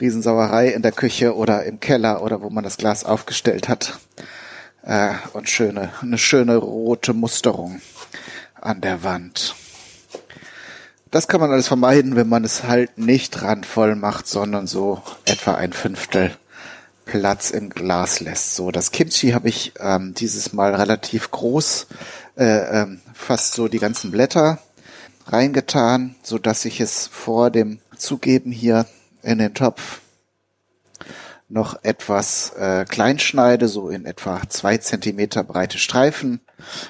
Riesensauerei 0.00 0.68
in 0.68 0.82
der 0.82 0.92
Küche 0.92 1.36
oder 1.36 1.64
im 1.64 1.80
Keller 1.80 2.22
oder 2.22 2.42
wo 2.42 2.50
man 2.50 2.64
das 2.64 2.76
Glas 2.76 3.04
aufgestellt 3.04 3.68
hat. 3.68 3.98
Äh, 4.82 5.12
und 5.32 5.48
schöne, 5.48 5.92
eine 6.00 6.18
schöne 6.18 6.56
rote 6.56 7.12
Musterung 7.12 7.80
an 8.60 8.80
der 8.80 9.04
Wand. 9.04 9.54
Das 11.10 11.28
kann 11.28 11.40
man 11.40 11.50
alles 11.50 11.68
vermeiden, 11.68 12.16
wenn 12.16 12.28
man 12.28 12.42
es 12.42 12.64
halt 12.64 12.96
nicht 12.96 13.42
randvoll 13.42 13.96
macht, 13.96 14.26
sondern 14.26 14.66
so 14.66 15.02
etwa 15.26 15.54
ein 15.54 15.74
Fünftel 15.74 16.34
Platz 17.04 17.50
im 17.50 17.70
Glas 17.70 18.20
lässt. 18.20 18.54
So, 18.54 18.70
das 18.70 18.90
Kimchi 18.90 19.30
habe 19.30 19.48
ich 19.48 19.72
ähm, 19.78 20.14
dieses 20.14 20.52
Mal 20.52 20.74
relativ 20.74 21.30
groß, 21.30 21.86
äh, 22.36 22.82
ähm, 22.82 23.00
fast 23.14 23.54
so 23.54 23.68
die 23.68 23.78
ganzen 23.78 24.10
Blätter 24.10 24.58
reingetan, 25.26 26.14
so 26.22 26.38
dass 26.38 26.64
ich 26.64 26.80
es 26.80 27.06
vor 27.06 27.50
dem 27.50 27.78
Zugeben 27.96 28.52
hier 28.52 28.86
in 29.22 29.38
den 29.38 29.54
Topf 29.54 30.00
noch 31.48 31.84
etwas 31.84 32.54
äh, 32.56 32.86
klein 32.88 33.18
schneide, 33.18 33.68
so 33.68 33.90
in 33.90 34.06
etwa 34.06 34.40
zwei 34.48 34.78
Zentimeter 34.78 35.44
breite 35.44 35.78
Streifen. 35.78 36.40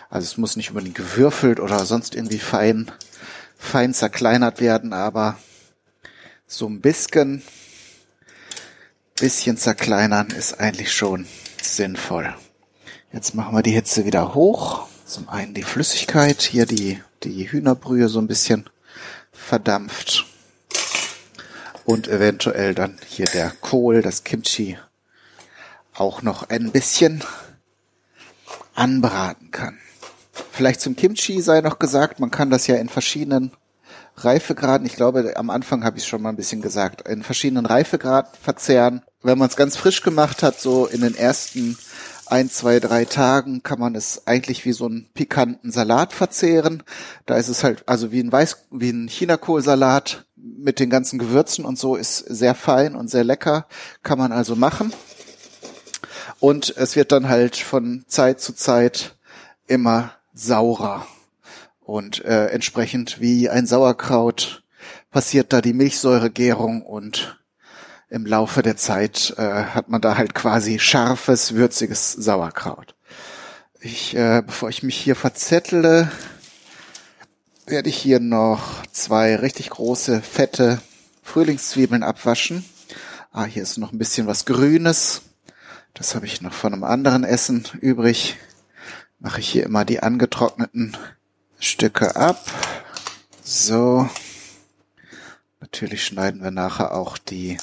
Also 0.09 0.27
es 0.27 0.37
muss 0.39 0.57
nicht 0.57 0.71
unbedingt 0.71 0.95
gewürfelt 0.95 1.59
oder 1.59 1.85
sonst 1.85 2.15
irgendwie 2.15 2.39
fein, 2.39 2.91
fein 3.59 3.93
zerkleinert 3.93 4.61
werden, 4.61 4.93
aber 4.93 5.37
so 6.47 6.69
ein 6.69 6.81
bisschen 6.81 7.43
bisschen 9.23 9.57
zerkleinern 9.57 10.31
ist 10.31 10.59
eigentlich 10.59 10.93
schon 10.93 11.27
sinnvoll. 11.63 12.35
Jetzt 13.13 13.37
machen 13.37 13.55
wir 13.55 13.63
die 13.63 13.71
Hitze 13.71 14.05
wieder 14.05 14.35
hoch. 14.35 14.89
Zum 15.07 15.29
einen 15.29 15.55
die 15.55 15.63
Flüssigkeit, 15.63 16.43
hier 16.43 16.67
die, 16.67 17.01
die 17.23 17.49
Hühnerbrühe 17.49 18.09
so 18.09 18.19
ein 18.19 18.27
bisschen 18.27 18.69
verdampft. 19.31 20.27
Und 21.85 22.09
eventuell 22.09 22.75
dann 22.75 22.99
hier 23.07 23.27
der 23.27 23.53
Kohl, 23.61 24.03
das 24.03 24.25
Kimchi 24.25 24.77
auch 25.95 26.23
noch 26.23 26.49
ein 26.49 26.73
bisschen 26.73 27.23
anbraten 28.75 29.53
kann. 29.53 29.79
Vielleicht 30.51 30.81
zum 30.81 30.97
Kimchi 30.97 31.41
sei 31.43 31.61
noch 31.61 31.79
gesagt, 31.79 32.19
man 32.19 32.33
kann 32.33 32.51
das 32.51 32.67
ja 32.67 32.75
in 32.75 32.89
verschiedenen 32.89 33.53
Reifegraden, 34.17 34.87
ich 34.87 34.97
glaube, 34.97 35.37
am 35.37 35.51
Anfang 35.51 35.85
habe 35.85 35.97
ich 35.97 36.05
es 36.05 36.09
schon 36.09 36.23
mal 36.23 36.29
ein 36.29 36.37
bisschen 36.37 36.63
gesagt, 36.63 37.09
in 37.09 37.23
verschiedenen 37.23 37.67
Reifegraden 37.67 38.31
verzehren 38.41 39.03
wenn 39.23 39.39
man 39.39 39.49
es 39.49 39.57
ganz 39.57 39.77
frisch 39.77 40.03
gemacht 40.03 40.43
hat, 40.43 40.61
so 40.61 40.87
in 40.87 41.01
den 41.01 41.15
ersten 41.15 41.79
ein, 42.27 42.51
zwei, 42.51 42.81
drei 42.81 43.05
Tagen 43.05 43.63
kann 43.63 43.79
man 43.79 43.95
es 43.95 44.27
eigentlich 44.27 44.65
wie 44.65 44.73
so 44.73 44.87
einen 44.87 45.09
pikanten 45.13 45.71
Salat 45.71 46.13
verzehren. 46.13 46.83
Da 47.27 47.37
ist 47.37 47.49
es 47.49 47.63
halt, 47.63 47.89
also 47.89 48.11
wie 48.11 48.21
ein 48.21 48.33
Weiß, 48.33 48.67
wie 48.71 48.91
ein 48.91 49.09
Chinakohlsalat 49.09 50.25
mit 50.37 50.81
den 50.81 50.91
ganzen 50.91 51.19
Gewürzen 51.19 51.65
und 51.65 51.79
so 51.79 51.95
ist 51.95 52.19
sehr 52.19 52.55
fein 52.55 52.97
und 52.97 53.11
sehr 53.11 53.25
lecker, 53.25 53.67
kann 54.03 54.19
man 54.19 54.33
also 54.33 54.57
machen. 54.57 54.93
Und 56.41 56.75
es 56.77 56.97
wird 56.97 57.13
dann 57.13 57.29
halt 57.29 57.57
von 57.57 58.05
Zeit 58.09 58.41
zu 58.41 58.55
Zeit 58.55 59.17
immer 59.67 60.13
saurer. 60.33 61.07
Und 61.85 62.25
äh, 62.25 62.47
entsprechend 62.47 63.21
wie 63.21 63.49
ein 63.49 63.67
Sauerkraut 63.67 64.63
passiert 65.11 65.53
da 65.53 65.61
die 65.61 65.73
Milchsäuregärung 65.73 66.83
und 66.83 67.39
im 68.09 68.27
Laufe 68.27 68.63
der 68.63 68.77
Zeit 68.77 69.35
äh, 69.39 69.65
hat 69.65 69.89
man 69.89 70.01
da 70.01 70.17
halt 70.17 70.35
quasi 70.35 70.79
scharfes, 70.79 71.55
würziges 71.55 72.13
Sauerkraut. 72.13 72.95
Ich, 73.81 74.15
äh, 74.15 74.43
bevor 74.47 74.69
ich 74.69 74.83
mich 74.83 74.97
hier 74.97 75.17
verzettle, 75.17 76.11
werde 77.67 77.89
ich 77.89 77.97
hier 77.97 78.21
noch 78.21 78.85
zwei 78.93 79.37
richtig 79.37 79.71
große, 79.71 80.21
fette 80.21 80.81
Frühlingszwiebeln 81.23 82.03
abwaschen. 82.03 82.65
Ah, 83.33 83.45
hier 83.45 83.63
ist 83.63 83.79
noch 83.79 83.93
ein 83.93 83.99
bisschen 83.99 84.27
was 84.27 84.45
Grünes. 84.45 85.23
Das 85.95 86.15
habe 86.15 86.27
ich 86.27 86.43
noch 86.43 86.53
von 86.53 86.75
einem 86.75 86.85
anderen 86.85 87.25
Essen 87.25 87.65
übrig. 87.81 88.37
Mache 89.19 89.41
ich 89.41 89.49
hier 89.49 89.65
immer 89.65 89.85
die 89.85 90.03
angetrockneten 90.03 90.97
Stücke 91.63 92.17
ab. 92.17 92.45
So. 93.45 94.09
Natürlich 95.61 96.05
schneiden 96.05 96.43
wir 96.43 96.51
nachher 96.51 96.93
auch 96.93 97.19
die 97.19 97.57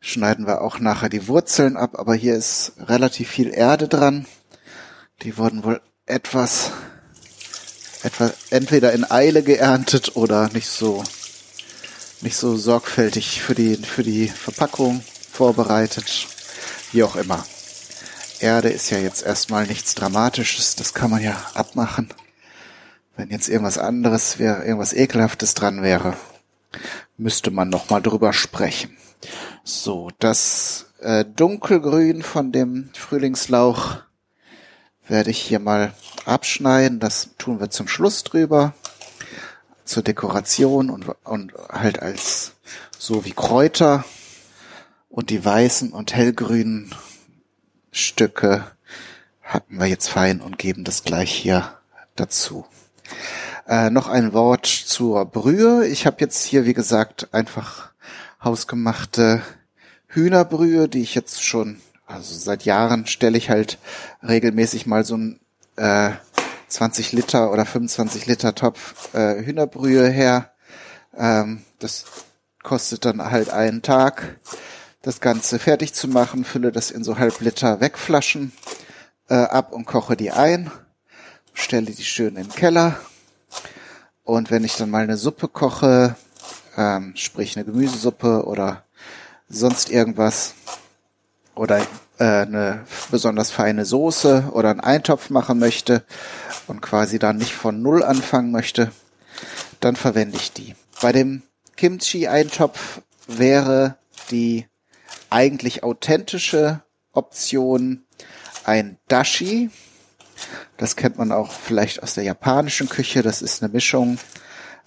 schneiden 0.00 0.46
wir 0.46 0.62
auch 0.62 0.78
nachher 0.78 1.08
die 1.08 1.28
Wurzeln 1.28 1.76
ab, 1.76 1.98
aber 1.98 2.14
hier 2.14 2.36
ist 2.36 2.72
relativ 2.78 3.28
viel 3.28 3.52
Erde 3.52 3.88
dran. 3.88 4.24
Die 5.22 5.36
wurden 5.36 5.64
wohl 5.64 5.80
etwas, 6.06 6.70
etwa 8.02 8.32
entweder 8.50 8.92
in 8.92 9.10
Eile 9.10 9.42
geerntet 9.42 10.16
oder 10.16 10.48
nicht 10.50 10.68
so, 10.68 11.02
nicht 12.20 12.36
so 12.36 12.56
sorgfältig 12.56 13.42
für 13.42 13.54
die, 13.54 13.76
für 13.76 14.04
die 14.04 14.28
Verpackung 14.28 15.02
vorbereitet. 15.32 16.28
Wie 16.92 17.02
auch 17.02 17.16
immer. 17.16 17.44
Erde 18.38 18.68
ist 18.68 18.90
ja 18.90 18.98
jetzt 18.98 19.22
erstmal 19.22 19.66
nichts 19.66 19.94
Dramatisches, 19.94 20.76
das 20.76 20.94
kann 20.94 21.10
man 21.10 21.22
ja 21.22 21.36
abmachen. 21.54 22.08
Wenn 23.16 23.30
jetzt 23.30 23.48
irgendwas 23.48 23.78
anderes 23.78 24.38
wäre, 24.38 24.64
irgendwas 24.64 24.92
Ekelhaftes 24.92 25.54
dran 25.54 25.82
wäre, 25.82 26.16
müsste 27.16 27.50
man 27.50 27.70
nochmal 27.70 28.02
drüber 28.02 28.34
sprechen. 28.34 28.96
So, 29.64 30.10
das 30.18 30.86
äh, 31.00 31.24
dunkelgrün 31.24 32.22
von 32.22 32.52
dem 32.52 32.90
Frühlingslauch 32.94 33.96
werde 35.08 35.30
ich 35.30 35.40
hier 35.40 35.60
mal 35.60 35.94
abschneiden. 36.26 37.00
Das 37.00 37.30
tun 37.38 37.58
wir 37.58 37.70
zum 37.70 37.88
Schluss 37.88 38.22
drüber. 38.22 38.74
Zur 39.84 40.02
Dekoration 40.02 40.90
und, 40.90 41.06
und 41.24 41.54
halt 41.70 42.02
als 42.02 42.52
so 42.98 43.24
wie 43.24 43.32
Kräuter. 43.32 44.04
Und 45.08 45.30
die 45.30 45.42
weißen 45.42 45.92
und 45.92 46.14
hellgrünen 46.14 46.94
Stücke 47.92 48.66
hacken 49.42 49.78
wir 49.78 49.86
jetzt 49.86 50.08
fein 50.08 50.42
und 50.42 50.58
geben 50.58 50.84
das 50.84 51.04
gleich 51.04 51.32
hier 51.32 51.78
dazu. 52.16 52.66
Äh, 53.68 53.90
noch 53.90 54.08
ein 54.08 54.32
Wort 54.32 54.66
zur 54.66 55.24
Brühe. 55.24 55.86
Ich 55.86 56.06
habe 56.06 56.16
jetzt 56.20 56.44
hier, 56.44 56.66
wie 56.66 56.74
gesagt, 56.74 57.32
einfach 57.32 57.90
hausgemachte 58.42 59.42
Hühnerbrühe, 60.08 60.88
die 60.88 61.02
ich 61.02 61.14
jetzt 61.14 61.44
schon, 61.44 61.80
also 62.06 62.34
seit 62.34 62.64
Jahren 62.64 63.06
stelle 63.06 63.36
ich 63.36 63.50
halt 63.50 63.78
regelmäßig 64.22 64.86
mal 64.86 65.04
so 65.04 65.16
ein 65.16 65.40
äh, 65.76 66.10
20 66.68 67.12
Liter 67.12 67.52
oder 67.52 67.66
25 67.66 68.26
Liter 68.26 68.54
Topf 68.54 69.14
äh, 69.14 69.44
Hühnerbrühe 69.44 70.08
her. 70.08 70.52
Ähm, 71.16 71.62
das 71.78 72.04
kostet 72.62 73.04
dann 73.04 73.30
halt 73.30 73.50
einen 73.50 73.82
Tag, 73.82 74.38
das 75.02 75.20
Ganze 75.20 75.58
fertig 75.58 75.94
zu 75.94 76.08
machen, 76.08 76.44
fülle 76.44 76.72
das 76.72 76.90
in 76.90 77.04
so 77.04 77.18
halb 77.18 77.40
Liter 77.40 77.80
Wegflaschen 77.80 78.52
äh, 79.28 79.34
ab 79.34 79.72
und 79.72 79.86
koche 79.86 80.16
die 80.16 80.32
ein, 80.32 80.70
stelle 81.56 81.90
die 81.90 82.04
schön 82.04 82.36
in 82.36 82.44
den 82.44 82.52
Keller. 82.52 83.00
Und 84.22 84.50
wenn 84.50 84.64
ich 84.64 84.76
dann 84.76 84.90
mal 84.90 85.02
eine 85.02 85.16
Suppe 85.16 85.48
koche, 85.48 86.16
ähm, 86.76 87.12
sprich 87.16 87.56
eine 87.56 87.64
Gemüsesuppe 87.64 88.44
oder 88.44 88.84
sonst 89.48 89.90
irgendwas, 89.90 90.54
oder 91.56 91.80
äh, 92.18 92.24
eine 92.24 92.84
besonders 93.10 93.50
feine 93.50 93.84
Soße 93.84 94.50
oder 94.52 94.70
einen 94.70 94.80
Eintopf 94.80 95.30
machen 95.30 95.58
möchte 95.58 96.04
und 96.68 96.80
quasi 96.82 97.18
dann 97.18 97.38
nicht 97.38 97.54
von 97.54 97.82
Null 97.82 98.04
anfangen 98.04 98.52
möchte, 98.52 98.92
dann 99.80 99.96
verwende 99.96 100.36
ich 100.36 100.52
die. 100.52 100.76
Bei 101.00 101.12
dem 101.12 101.42
Kimchi-Eintopf 101.76 103.00
wäre 103.26 103.96
die 104.30 104.66
eigentlich 105.30 105.82
authentische 105.82 106.82
Option 107.12 108.04
ein 108.64 108.98
Dashi. 109.08 109.70
Das 110.76 110.96
kennt 110.96 111.18
man 111.18 111.32
auch 111.32 111.52
vielleicht 111.52 112.02
aus 112.02 112.14
der 112.14 112.24
japanischen 112.24 112.88
Küche. 112.88 113.22
Das 113.22 113.42
ist 113.42 113.62
eine 113.62 113.72
Mischung 113.72 114.18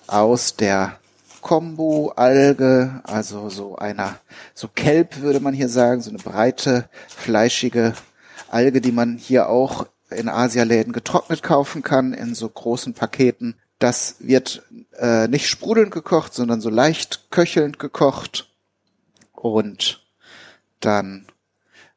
aus 0.08 0.56
der 0.56 1.00
Kombu-Alge, 1.41 3.01
also 3.03 3.50
so 3.50 3.77
einer, 3.77 4.20
so 4.53 4.68
Kelp 4.68 5.22
würde 5.22 5.39
man 5.39 5.53
hier 5.53 5.70
sagen, 5.70 6.01
so 6.01 6.10
eine 6.10 6.20
breite, 6.20 6.89
fleischige 7.08 7.94
Alge, 8.50 8.82
die 8.82 8.91
man 8.91 9.18
hier 9.18 9.50
auch 9.50 9.88
in 10.10 10.27
Asialäden 10.27 10.91
getrocknet 10.91 11.44
kaufen 11.44 11.82
kann, 11.82 12.13
in 12.13 12.34
so 12.34 12.50
großen 12.50 12.94
Paketen. 12.94 13.56
Das 13.77 14.15
wird 14.20 14.63
äh, 14.98 15.27
nicht 15.27 15.48
sprudelnd 15.48 15.91
gekocht, 15.91 16.34
sondern 16.34 16.62
so 16.62 16.70
leicht 16.70 17.32
köchelnd 17.32 17.79
gekocht. 17.79 18.51
Und 19.32 20.05
dann 20.79 21.27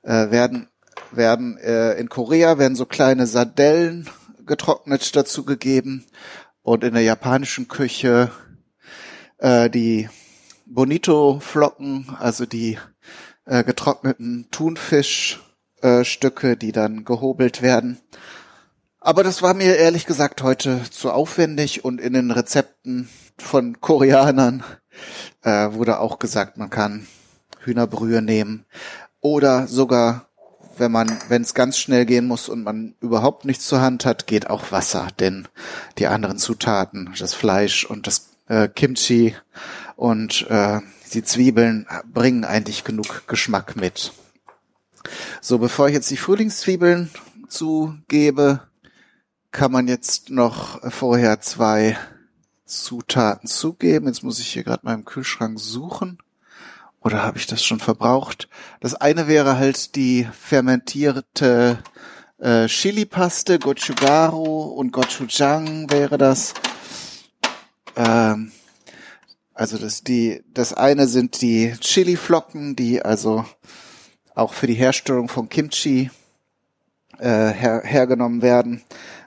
äh, 0.03 0.31
werden 0.31 0.69
werden 1.17 1.59
äh, 1.59 1.95
in 1.95 2.09
Korea 2.09 2.59
werden 2.59 2.77
so 2.77 2.87
kleine 2.87 3.27
Sardellen 3.27 4.09
getrocknet 4.47 5.15
dazu 5.15 5.45
gegeben 5.45 6.07
und 6.63 6.85
in 6.85 6.95
der 6.95 7.03
japanischen 7.03 7.69
Küche 7.69 8.31
äh, 9.39 9.69
die 9.71 10.09
Bonito-Flocken, 10.67 12.17
also 12.19 12.47
die 12.47 12.79
äh, 13.45 13.65
getrockneten 13.65 14.49
Thunfischstücke, 14.51 16.53
äh, 16.53 16.57
die 16.57 16.73
dann 16.73 17.05
gehobelt 17.05 17.61
werden. 17.63 18.01
Aber 19.01 19.25
das 19.25 19.43
war 19.43 19.55
mir 19.55 19.77
ehrlich 19.77 20.07
gesagt 20.07 20.43
heute 20.43 20.83
zu 20.91 21.11
aufwendig 21.11 21.85
und 21.85 22.01
in 22.01 22.13
den 22.13 22.31
Rezepten 22.31 23.09
von 23.37 23.81
Koreanern 23.81 24.63
äh, 25.43 25.73
wurde 25.73 25.99
auch 25.99 26.21
gesagt, 26.21 26.57
man 26.57 26.71
kann 26.71 27.09
Hühnerbrühe 27.61 28.23
nehmen 28.23 28.65
oder 29.21 29.67
sogar 29.67 30.29
wenn 30.79 30.93
man, 30.93 31.19
wenn 31.29 31.43
es 31.43 31.55
ganz 31.55 31.79
schnell 31.79 32.07
gehen 32.07 32.27
muss 32.27 32.49
und 32.49 32.63
man 32.63 32.95
überhaupt 33.01 33.45
nichts 33.45 33.67
zur 33.67 33.81
Hand 33.81 34.05
hat, 34.05 34.27
geht 34.27 34.51
auch 34.51 34.73
Wasser, 34.73 35.09
denn 35.19 35.49
die 35.99 36.07
anderen 36.07 36.39
Zutaten, 36.39 37.15
das 37.19 37.35
Fleisch 37.35 37.85
und 37.85 38.07
das 38.07 38.31
äh, 38.49 38.69
Kimchi 38.69 39.35
und 39.97 40.47
äh, 40.49 40.81
die 41.13 41.23
Zwiebeln 41.23 41.87
bringen 42.13 42.45
eigentlich 42.45 42.85
genug 42.85 43.27
Geschmack 43.27 43.77
mit. 43.77 44.13
So, 45.41 45.59
bevor 45.59 45.89
ich 45.89 45.95
jetzt 45.95 46.11
die 46.11 46.17
Frühlingszwiebeln 46.17 47.11
zugebe, 47.49 48.61
kann 49.51 49.73
man 49.73 49.89
jetzt 49.89 50.31
noch 50.31 50.81
vorher 50.91 51.41
zwei 51.41 51.99
Zutaten 52.65 53.49
zugeben. 53.49 54.07
Jetzt 54.07 54.23
muss 54.23 54.39
ich 54.39 54.49
hier 54.49 54.65
gerade 54.65 54.91
im 54.91 55.05
Kühlschrank 55.05 55.61
suchen. 55.61 56.19
Oder 57.05 57.23
habe 57.23 57.39
ich 57.39 57.47
das 57.47 57.65
schon 57.65 57.81
verbraucht? 57.81 58.49
Das 58.81 58.95
eine 58.95 59.27
wäre 59.27 59.59
halt 59.59 59.97
die 59.97 60.29
fermentierte 60.39 61.79
äh, 62.39 62.67
Chili-Paste, 62.67 63.59
Gochugaru 63.59 64.65
und 64.65 64.93
Gochujang 64.93 65.91
wäre 65.91 66.19
das. 66.19 66.55
Ähm, 67.97 68.53
also 69.55 69.79
das 69.79 70.03
die 70.03 70.43
das 70.55 70.73
eine 70.73 71.07
sind 71.07 71.43
die 71.43 71.75
Chili-Flocken, 71.79 72.77
die 72.77 73.03
also 73.03 73.45
auch 74.35 74.55
für 74.55 74.67
die 74.67 74.75
Herstellung 74.75 75.29
von 75.29 75.49
Kimchi 75.49 76.11
äh, 77.19 77.51
her, 77.53 77.83
hergenommen 77.85 78.43
werden. 78.43 78.83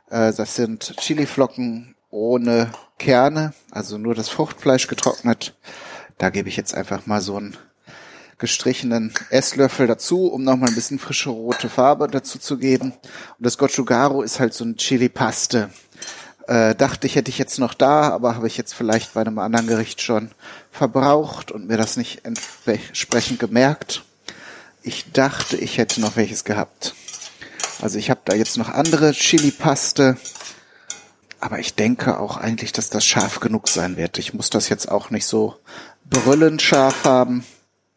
Äh, 0.10 0.34
das 0.34 0.56
sind 0.56 0.96
Chili-Flocken 0.98 1.96
ohne 2.10 2.72
Kerne, 2.98 3.54
also 3.72 3.98
nur 3.98 4.16
das 4.16 4.30
Fruchtfleisch 4.30 4.88
getrocknet. 4.88 5.56
Da 6.18 6.30
gebe 6.30 6.50
ich 6.50 6.58
jetzt 6.58 6.74
einfach 6.74 7.06
mal 7.06 7.22
so 7.22 7.38
einen 7.38 7.58
gestrichenen 8.38 9.14
Esslöffel 9.30 9.88
dazu, 9.88 10.28
um 10.28 10.44
nochmal 10.44 10.70
ein 10.70 10.76
bisschen 10.76 11.00
frische 11.00 11.30
rote 11.30 11.70
Farbe 11.70 12.08
dazu 12.08 12.40
zu 12.40 12.58
geben. 12.58 12.92
Und 12.92 13.46
das 13.46 13.58
Gochugaru 13.58 14.22
ist 14.22 14.40
halt 14.40 14.54
so 14.54 14.66
ein 14.66 14.78
Chili-Paste. 14.78 15.70
Äh, 16.48 16.76
dachte 16.76 17.08
ich, 17.08 17.16
hätte 17.16 17.32
ich 17.32 17.38
jetzt 17.38 17.60
noch 17.60 17.74
da, 17.74 18.10
aber 18.10 18.36
habe 18.36 18.48
ich 18.48 18.58
jetzt 18.58 18.74
vielleicht 18.74 19.14
bei 19.14 19.22
einem 19.22 19.40
anderen 19.40 19.68
Gericht 19.68 20.02
schon 20.02 20.32
verbraucht 20.72 21.52
und 21.52 21.68
mir 21.68 21.78
das 21.78 21.98
nicht 21.98 22.22
entsprechend 22.26 23.40
gemerkt. 23.40 24.04
Ich 24.84 25.12
dachte, 25.12 25.58
ich 25.58 25.78
hätte 25.78 26.02
noch 26.02 26.16
welches 26.16 26.44
gehabt. 26.44 26.94
Also 27.82 27.98
ich 27.98 28.10
habe 28.10 28.22
da 28.26 28.36
jetzt 28.36 28.58
noch 28.58 28.70
andere 28.70 29.12
Chili-Paste. 29.14 30.18
Aber 31.46 31.60
ich 31.60 31.76
denke 31.76 32.18
auch 32.18 32.38
eigentlich, 32.38 32.72
dass 32.72 32.90
das 32.90 33.06
scharf 33.06 33.40
genug 33.40 33.68
sein 33.68 33.98
wird. 33.98 34.18
Ich 34.18 34.34
muss 34.34 34.50
das 34.50 34.68
jetzt 34.68 34.90
auch 34.90 35.12
nicht 35.12 35.28
so 35.28 35.56
brüllend 36.10 36.60
scharf 36.60 37.04
haben. 37.04 37.46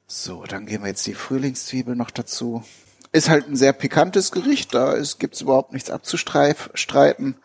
So, 0.07 0.45
dann 0.45 0.67
geben 0.67 0.85
wir 0.85 0.91
jetzt 0.91 1.07
die 1.07 1.15
Frühlingszwiebel 1.15 1.97
noch 1.97 2.11
dazu. 2.11 2.63
Ist 3.11 3.31
halt 3.31 3.49
ein 3.49 3.57
sehr 3.57 3.73
pikantes 3.73 4.33
Gericht, 4.33 4.75
da 4.75 4.97
gibt's 5.19 5.41
überhaupt 5.41 5.73
nichts 5.73 5.89
abzustreiten. 5.89 7.37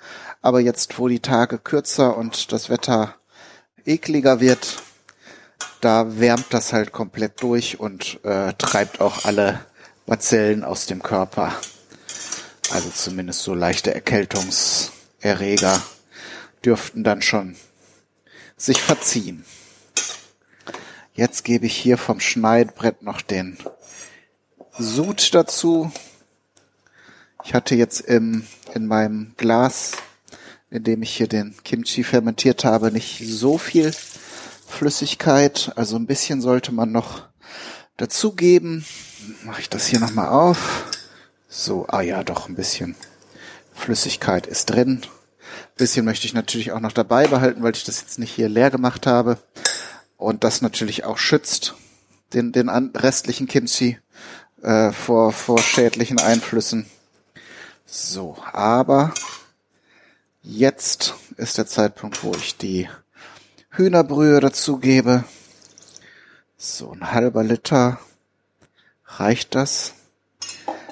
Aber 0.42 0.60
jetzt, 0.60 1.00
wo 1.00 1.08
die 1.08 1.22
Tage 1.22 1.58
kürzer 1.58 2.18
und 2.18 2.52
das 2.52 2.70
Wetter 2.70 3.16
ekliger 3.86 4.42
wird, 4.42 4.84
da 5.80 6.20
wärmt 6.20 6.48
das 6.50 6.74
halt 6.74 6.92
komplett 6.92 7.42
durch 7.42 7.80
und 7.80 8.20
äh, 8.26 8.52
treibt 8.58 9.00
auch 9.00 9.24
alle 9.24 9.62
Bazellen 10.06 10.66
aus 10.66 10.86
dem 10.86 11.02
Körper. 11.02 11.54
Also 12.74 12.89
zumindest 12.89 13.44
so 13.44 13.54
leichte 13.54 13.96
Erkältungserreger 13.96 15.82
dürften 16.65 17.04
dann 17.04 17.21
schon 17.21 17.56
sich 18.58 18.82
verziehen. 18.82 19.45
Jetzt 21.13 21.43
gebe 21.43 21.65
ich 21.65 21.76
hier 21.76 21.97
vom 21.97 22.19
Schneidbrett 22.19 23.04
noch 23.04 23.21
den 23.21 23.58
Sud 24.78 25.34
dazu. 25.34 25.91
Ich 27.43 27.54
hatte 27.54 27.76
jetzt 27.76 27.99
im, 27.99 28.47
in 28.73 28.88
meinem 28.88 29.34
Glas, 29.38 29.91
in 30.71 30.84
dem 30.84 31.04
ich 31.04 31.15
hier 31.15 31.28
den 31.28 31.56
Kimchi 31.63 32.04
fermentiert 32.04 32.65
habe, 32.65 32.91
nicht 32.91 33.21
so 33.23 33.58
viel 33.58 33.93
Flüssigkeit. 34.67 35.71
Also 35.76 35.97
ein 35.97 36.08
bisschen 36.08 36.41
sollte 36.41 36.71
man 36.71 36.91
noch 36.91 37.28
dazugeben. 37.97 38.86
Mache 39.43 39.62
ich 39.62 39.69
das 39.69 39.88
hier 39.88 39.99
nochmal 39.99 40.30
auf. 40.30 40.86
So, 41.47 41.86
ah 41.89 42.02
ja, 42.02 42.23
doch 42.23 42.49
ein 42.49 42.56
bisschen 42.56 42.95
Flüssigkeit 43.76 44.47
ist 44.47 44.65
drin. 44.71 45.04
Bisschen 45.76 46.06
möchte 46.06 46.28
ich 46.28 46.34
natürlich 46.34 46.72
auch 46.72 46.80
noch 46.80 46.92
dabei 46.92 47.28
behalten, 47.28 47.64
weil 47.64 47.76
ich 47.76 47.84
das 47.84 48.02
jetzt 48.02 48.20
nicht 48.20 48.32
hier 48.32 48.50
leer 48.50 48.70
gemacht 48.70 49.08
habe. 49.08 49.38
Und 50.18 50.44
das 50.44 50.62
natürlich 50.62 51.04
auch 51.04 51.18
schützt 51.18 51.74
den, 52.34 52.52
den 52.52 52.70
restlichen 52.70 53.48
Kimchi 53.48 53.98
äh, 54.62 54.92
vor, 54.92 55.32
vor 55.32 55.60
schädlichen 55.60 56.20
Einflüssen. 56.20 56.86
So, 57.86 58.38
aber 58.52 59.14
jetzt 60.42 61.16
ist 61.38 61.58
der 61.58 61.68
Zeitpunkt, 61.68 62.24
wo 62.24 62.34
ich 62.34 62.58
die 62.58 62.90
Hühnerbrühe 63.70 64.40
dazugebe. 64.40 65.24
So, 66.58 66.92
ein 66.92 67.12
halber 67.12 67.44
Liter. 67.44 68.00
Reicht 69.06 69.56
das? 69.56 69.94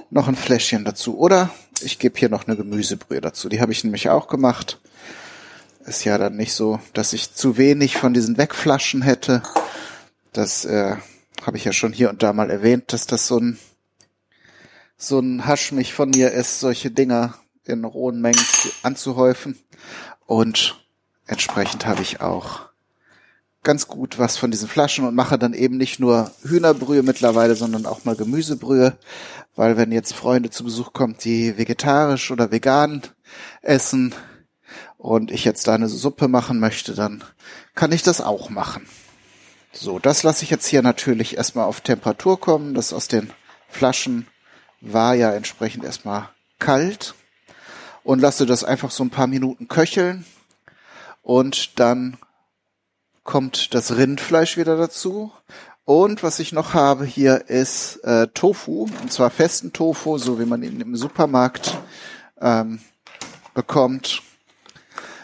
Noch 0.10 0.28
ein 0.28 0.36
Fläschchen 0.36 0.84
dazu. 0.84 1.17
Oder 1.17 1.50
ich 1.84 2.00
gebe 2.00 2.17
hier 2.17 2.30
noch 2.30 2.48
eine 2.48 2.58
Gemüsebrühe 2.58 3.22
dazu. 3.22 3.50
Die 3.50 3.62
habe 3.62 3.72
ich 3.72 3.84
nämlich 3.84 4.10
auch 4.10 4.28
gemacht. 4.28 4.80
Ist 5.86 6.04
ja 6.04 6.17
dann 6.17 6.36
nicht 6.36 6.54
so, 6.54 6.80
dass 6.94 7.13
ich 7.13 7.34
zu 7.34 7.58
wenig 7.58 7.98
von 7.98 8.13
diesen 8.13 8.38
Wegflaschen 8.38 9.02
hätte. 9.02 9.41
Das 10.34 10.65
äh, 10.65 10.96
habe 11.41 11.58
ich 11.58 11.65
ja 11.65 11.74
schon 11.74 11.94
hier 11.94 12.10
und 12.10 12.24
da 12.24 12.34
mal 12.34 12.50
erwähnt, 12.50 12.94
dass 12.94 13.08
das 13.08 13.28
so 13.28 13.39
ein 13.39 13.60
so 14.98 15.20
ein 15.20 15.48
Hasch 15.48 15.72
mich 15.72 15.94
von 15.94 16.12
mir 16.12 16.32
ist, 16.32 16.60
solche 16.60 16.91
Dinger 16.91 17.34
in 17.65 17.84
rohen 17.86 18.22
Mengen 18.22 18.46
anzuhäufen. 18.84 19.58
Und 20.28 20.86
entsprechend 21.26 21.88
habe 21.88 22.04
ich 22.04 22.22
auch 22.22 22.70
ganz 23.63 23.88
gut 23.88 24.17
was 24.17 24.38
von 24.38 24.52
diesen 24.52 24.67
Flaschen 24.67 25.06
und 25.06 25.15
mache 25.15 25.38
dann 25.38 25.54
eben 25.54 25.78
nicht 25.78 26.00
nur 26.00 26.32
Hühnerbrühe 26.43 27.04
mittlerweile, 27.04 27.56
sondern 27.56 27.86
auch 27.86 28.06
mal 28.06 28.15
Gemüsebrühe, 28.15 28.97
weil 29.56 29.78
wenn 29.78 29.91
jetzt 29.91 30.13
Freunde 30.13 30.50
zu 30.50 30.63
Besuch 30.63 30.93
kommen, 30.93 31.15
die 31.24 31.58
vegetarisch 31.58 32.32
oder 32.32 32.52
vegan 32.52 33.04
essen 33.62 34.15
und 34.97 35.32
ich 35.32 35.45
jetzt 35.45 35.67
da 35.67 35.76
eine 35.76 35.89
Suppe 35.89 36.28
machen 36.28 36.60
möchte, 36.60 36.95
dann 36.95 37.24
kann 37.76 37.91
ich 37.91 38.02
das 38.02 38.21
auch 38.21 38.50
machen. 38.50 38.88
So, 39.74 40.00
das 40.00 40.24
lasse 40.24 40.43
ich 40.43 40.50
jetzt 40.50 40.67
hier 40.67 40.82
natürlich 40.82 41.38
erstmal 41.38 41.65
auf 41.65 41.82
Temperatur 41.82 42.39
kommen. 42.39 42.74
Das 42.74 42.93
aus 42.93 43.08
den 43.08 43.32
Flaschen 43.69 44.28
war 44.82 45.15
ja 45.15 45.32
entsprechend 45.32 45.84
erstmal 45.84 46.30
kalt 46.60 47.13
und 48.04 48.19
lasse 48.19 48.45
das 48.45 48.63
einfach 48.63 48.91
so 48.91 49.04
ein 49.04 49.12
paar 49.12 49.28
Minuten 49.28 49.67
köcheln 49.67 50.26
und 51.21 51.80
dann 51.80 52.17
kommt 53.23 53.73
das 53.73 53.95
Rindfleisch 53.95 54.57
wieder 54.57 54.77
dazu. 54.77 55.31
Und 55.86 56.23
was 56.23 56.39
ich 56.39 56.51
noch 56.51 56.73
habe 56.73 57.05
hier 57.05 57.49
ist 57.49 57.97
äh, 58.03 58.27
Tofu, 58.27 58.88
und 59.01 59.12
zwar 59.12 59.29
festen 59.29 59.73
Tofu, 59.73 60.17
so 60.17 60.39
wie 60.39 60.45
man 60.45 60.63
ihn 60.63 60.79
im 60.79 60.95
Supermarkt 60.95 61.77
ähm, 62.39 62.79
bekommt. 63.53 64.21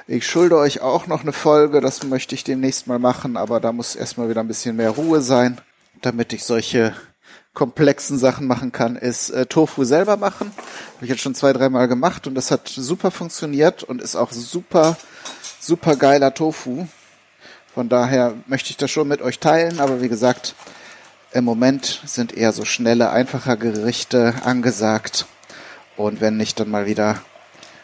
Ich 0.08 0.26
schulde 0.26 0.58
euch 0.58 0.82
auch 0.82 1.08
noch 1.08 1.22
eine 1.22 1.34
Folge, 1.34 1.82
das 1.82 2.04
möchte 2.04 2.34
ich 2.34 2.44
demnächst 2.44 2.88
mal 2.88 3.00
machen, 3.00 3.38
aber 3.38 3.60
da 3.60 3.72
muss 3.72 3.96
erstmal 3.96 4.30
wieder 4.30 4.42
ein 4.42 4.48
bisschen 4.48 4.78
mehr 4.78 4.92
Ruhe 4.92 5.22
sein, 5.22 5.60
damit 6.02 6.34
ich 6.34 6.44
solche 6.44 6.96
komplexen 7.54 8.20
Sachen 8.20 8.46
machen 8.46 8.72
kann, 8.72 8.96
ist 8.96 9.32
äh, 9.32 9.48
Tofu 9.48 9.84
selber 9.84 10.16
machen. 10.16 10.52
Habe 10.96 11.06
ich 11.06 11.10
jetzt 11.10 11.22
schon 11.22 11.34
zwei, 11.34 11.54
dreimal 11.54 11.88
gemacht 11.88 12.28
und 12.28 12.36
das 12.36 12.52
hat 12.52 12.68
super 12.68 13.10
funktioniert 13.10 13.84
und 13.84 14.00
ist 14.00 14.16
auch 14.16 14.32
super, 14.32 14.96
super 15.60 15.96
geiler 15.96 16.36
Tofu. 16.36 16.88
Von 17.78 17.90
daher 17.90 18.34
möchte 18.48 18.72
ich 18.72 18.78
das 18.78 18.90
schon 18.90 19.08
mit 19.08 19.22
euch 19.22 19.38
teilen, 19.38 19.80
aber 19.80 20.02
wie 20.02 20.10
gesagt, 20.10 20.56
im 21.32 21.44
Moment 21.44 22.02
sind 22.06 22.36
eher 22.36 22.52
so 22.52 22.66
schnelle, 22.66 23.12
einfache 23.12 23.56
Gerichte 23.56 24.34
angesagt. 24.44 25.28
Und 25.96 26.20
wenn 26.20 26.40
ich 26.40 26.56
dann 26.56 26.72
mal 26.72 26.88
wieder 26.88 27.22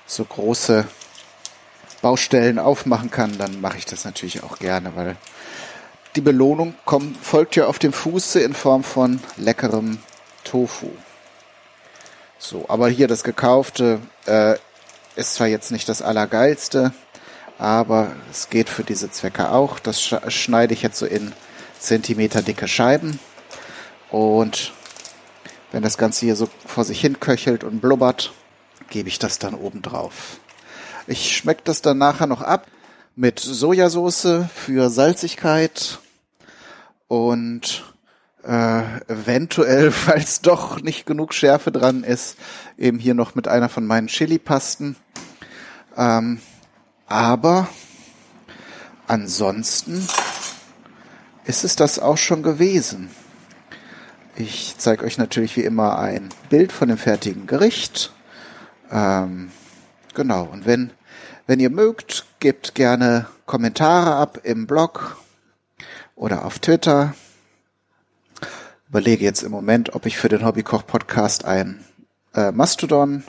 so 0.07 0.25
große 0.25 0.85
Baustellen 2.01 2.57
aufmachen 2.57 3.11
kann, 3.11 3.37
dann 3.37 3.61
mache 3.61 3.77
ich 3.77 3.85
das 3.85 4.03
natürlich 4.03 4.41
auch 4.41 4.57
gerne, 4.57 4.95
weil 4.95 5.15
die 6.15 6.21
Belohnung 6.21 6.73
kommt, 6.85 7.15
folgt 7.23 7.55
ja 7.55 7.67
auf 7.67 7.77
dem 7.77 7.93
Fuße 7.93 8.39
in 8.39 8.55
Form 8.55 8.83
von 8.83 9.19
leckerem 9.37 9.99
Tofu. 10.43 10.89
So, 12.39 12.65
aber 12.67 12.89
hier 12.89 13.07
das 13.07 13.23
gekaufte 13.23 13.99
äh, 14.25 14.55
ist 15.15 15.35
zwar 15.35 15.45
jetzt 15.45 15.71
nicht 15.71 15.87
das 15.87 16.01
allergeilste, 16.01 16.93
aber 17.57 18.11
es 18.31 18.49
geht 18.49 18.69
für 18.69 18.83
diese 18.83 19.11
Zwecke 19.11 19.51
auch. 19.51 19.79
Das 19.79 20.01
schneide 20.01 20.73
ich 20.73 20.81
jetzt 20.81 20.99
so 20.99 21.05
in 21.05 21.31
Zentimeter 21.79 22.41
dicke 22.41 22.67
Scheiben 22.67 23.19
und 24.09 24.73
wenn 25.71 25.81
das 25.81 25.97
Ganze 25.97 26.25
hier 26.25 26.35
so 26.35 26.47
vor 26.65 26.85
sich 26.85 27.01
hin 27.01 27.19
köchelt 27.19 27.63
und 27.63 27.81
blubbert, 27.81 28.31
gebe 28.89 29.09
ich 29.09 29.17
das 29.17 29.39
dann 29.39 29.55
oben 29.55 29.81
drauf. 29.81 30.39
Ich 31.07 31.35
schmecke 31.35 31.61
das 31.63 31.81
dann 31.81 31.97
nachher 31.97 32.27
noch 32.27 32.41
ab 32.41 32.67
mit 33.15 33.39
Sojasauce 33.39 34.45
für 34.53 34.89
Salzigkeit 34.89 35.99
und 37.07 37.83
äh, 38.43 38.81
eventuell, 39.07 39.91
falls 39.91 40.41
doch 40.41 40.81
nicht 40.81 41.05
genug 41.05 41.33
Schärfe 41.33 41.71
dran 41.71 42.03
ist, 42.03 42.37
eben 42.77 42.99
hier 42.99 43.15
noch 43.15 43.35
mit 43.35 43.47
einer 43.47 43.69
von 43.69 43.85
meinen 43.85 44.07
Chili-Pasten. 44.07 44.95
Ähm, 45.97 46.39
aber 47.07 47.67
ansonsten 49.07 50.07
ist 51.45 51.63
es 51.63 51.75
das 51.75 51.99
auch 51.99 52.17
schon 52.17 52.43
gewesen. 52.43 53.09
Ich 54.35 54.75
zeige 54.77 55.05
euch 55.05 55.17
natürlich 55.17 55.55
wie 55.57 55.63
immer 55.63 55.99
ein 55.99 56.29
Bild 56.49 56.71
von 56.71 56.87
dem 56.87 56.97
fertigen 56.97 57.45
Gericht. 57.45 58.13
Ähm, 58.91 59.51
genau, 60.13 60.45
und 60.45 60.65
wenn, 60.65 60.91
wenn 61.45 61.59
ihr 61.59 61.69
mögt, 61.69 62.25
gebt 62.39 62.73
gerne 62.73 63.27
Kommentare 63.45 64.15
ab 64.15 64.39
im 64.43 64.65
Blog 64.65 65.17
oder 66.15 66.45
auf 66.45 66.59
Twitter. 66.59 67.13
Überlege 68.89 69.23
jetzt 69.23 69.43
im 69.43 69.51
Moment, 69.51 69.93
ob 69.95 70.05
ich 70.05 70.17
für 70.17 70.29
den 70.29 70.45
Hobbykoch 70.45 70.87
Podcast 70.87 71.45
ein 71.45 71.83
äh, 72.33 72.51
Mastodon 72.51 73.23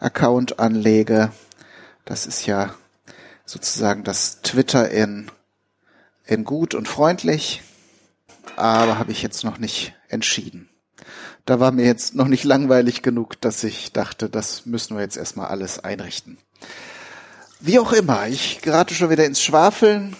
Account 0.00 0.58
anlege. 0.58 1.30
Das 2.04 2.26
ist 2.26 2.46
ja 2.46 2.74
sozusagen 3.52 4.02
das 4.02 4.40
Twitter 4.40 4.90
in, 4.90 5.30
in 6.24 6.44
gut 6.44 6.74
und 6.74 6.88
freundlich, 6.88 7.60
aber 8.56 8.98
habe 8.98 9.12
ich 9.12 9.22
jetzt 9.22 9.44
noch 9.44 9.58
nicht 9.58 9.94
entschieden. 10.08 10.70
Da 11.44 11.60
war 11.60 11.70
mir 11.70 11.84
jetzt 11.84 12.14
noch 12.14 12.28
nicht 12.28 12.44
langweilig 12.44 13.02
genug, 13.02 13.38
dass 13.42 13.62
ich 13.62 13.92
dachte, 13.92 14.30
das 14.30 14.64
müssen 14.64 14.96
wir 14.96 15.02
jetzt 15.02 15.18
erstmal 15.18 15.48
alles 15.48 15.78
einrichten. 15.78 16.38
Wie 17.60 17.78
auch 17.78 17.92
immer, 17.92 18.26
ich 18.26 18.62
gerate 18.62 18.94
schon 18.94 19.10
wieder 19.10 19.26
ins 19.26 19.42
Schwafeln. 19.42 20.16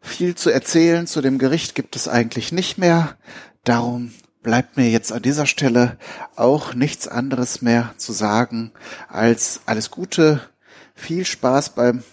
Viel 0.00 0.36
zu 0.36 0.50
erzählen 0.50 1.08
zu 1.08 1.20
dem 1.20 1.38
Gericht 1.38 1.74
gibt 1.74 1.96
es 1.96 2.06
eigentlich 2.06 2.52
nicht 2.52 2.78
mehr. 2.78 3.16
Darum 3.64 4.14
bleibt 4.44 4.76
mir 4.76 4.88
jetzt 4.88 5.10
an 5.10 5.22
dieser 5.22 5.46
Stelle 5.46 5.98
auch 6.36 6.74
nichts 6.74 7.08
anderes 7.08 7.60
mehr 7.60 7.92
zu 7.96 8.12
sagen 8.12 8.70
als 9.08 9.62
alles 9.66 9.90
Gute, 9.90 10.40
viel 10.94 11.24
Spaß 11.24 11.70
beim 11.70 12.04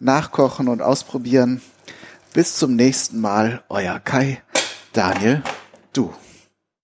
nachkochen 0.00 0.68
und 0.68 0.82
ausprobieren. 0.82 1.60
Bis 2.32 2.56
zum 2.56 2.76
nächsten 2.76 3.20
Mal, 3.20 3.62
euer 3.68 3.98
Kai, 4.00 4.42
Daniel, 4.92 5.42
du. 5.92 6.12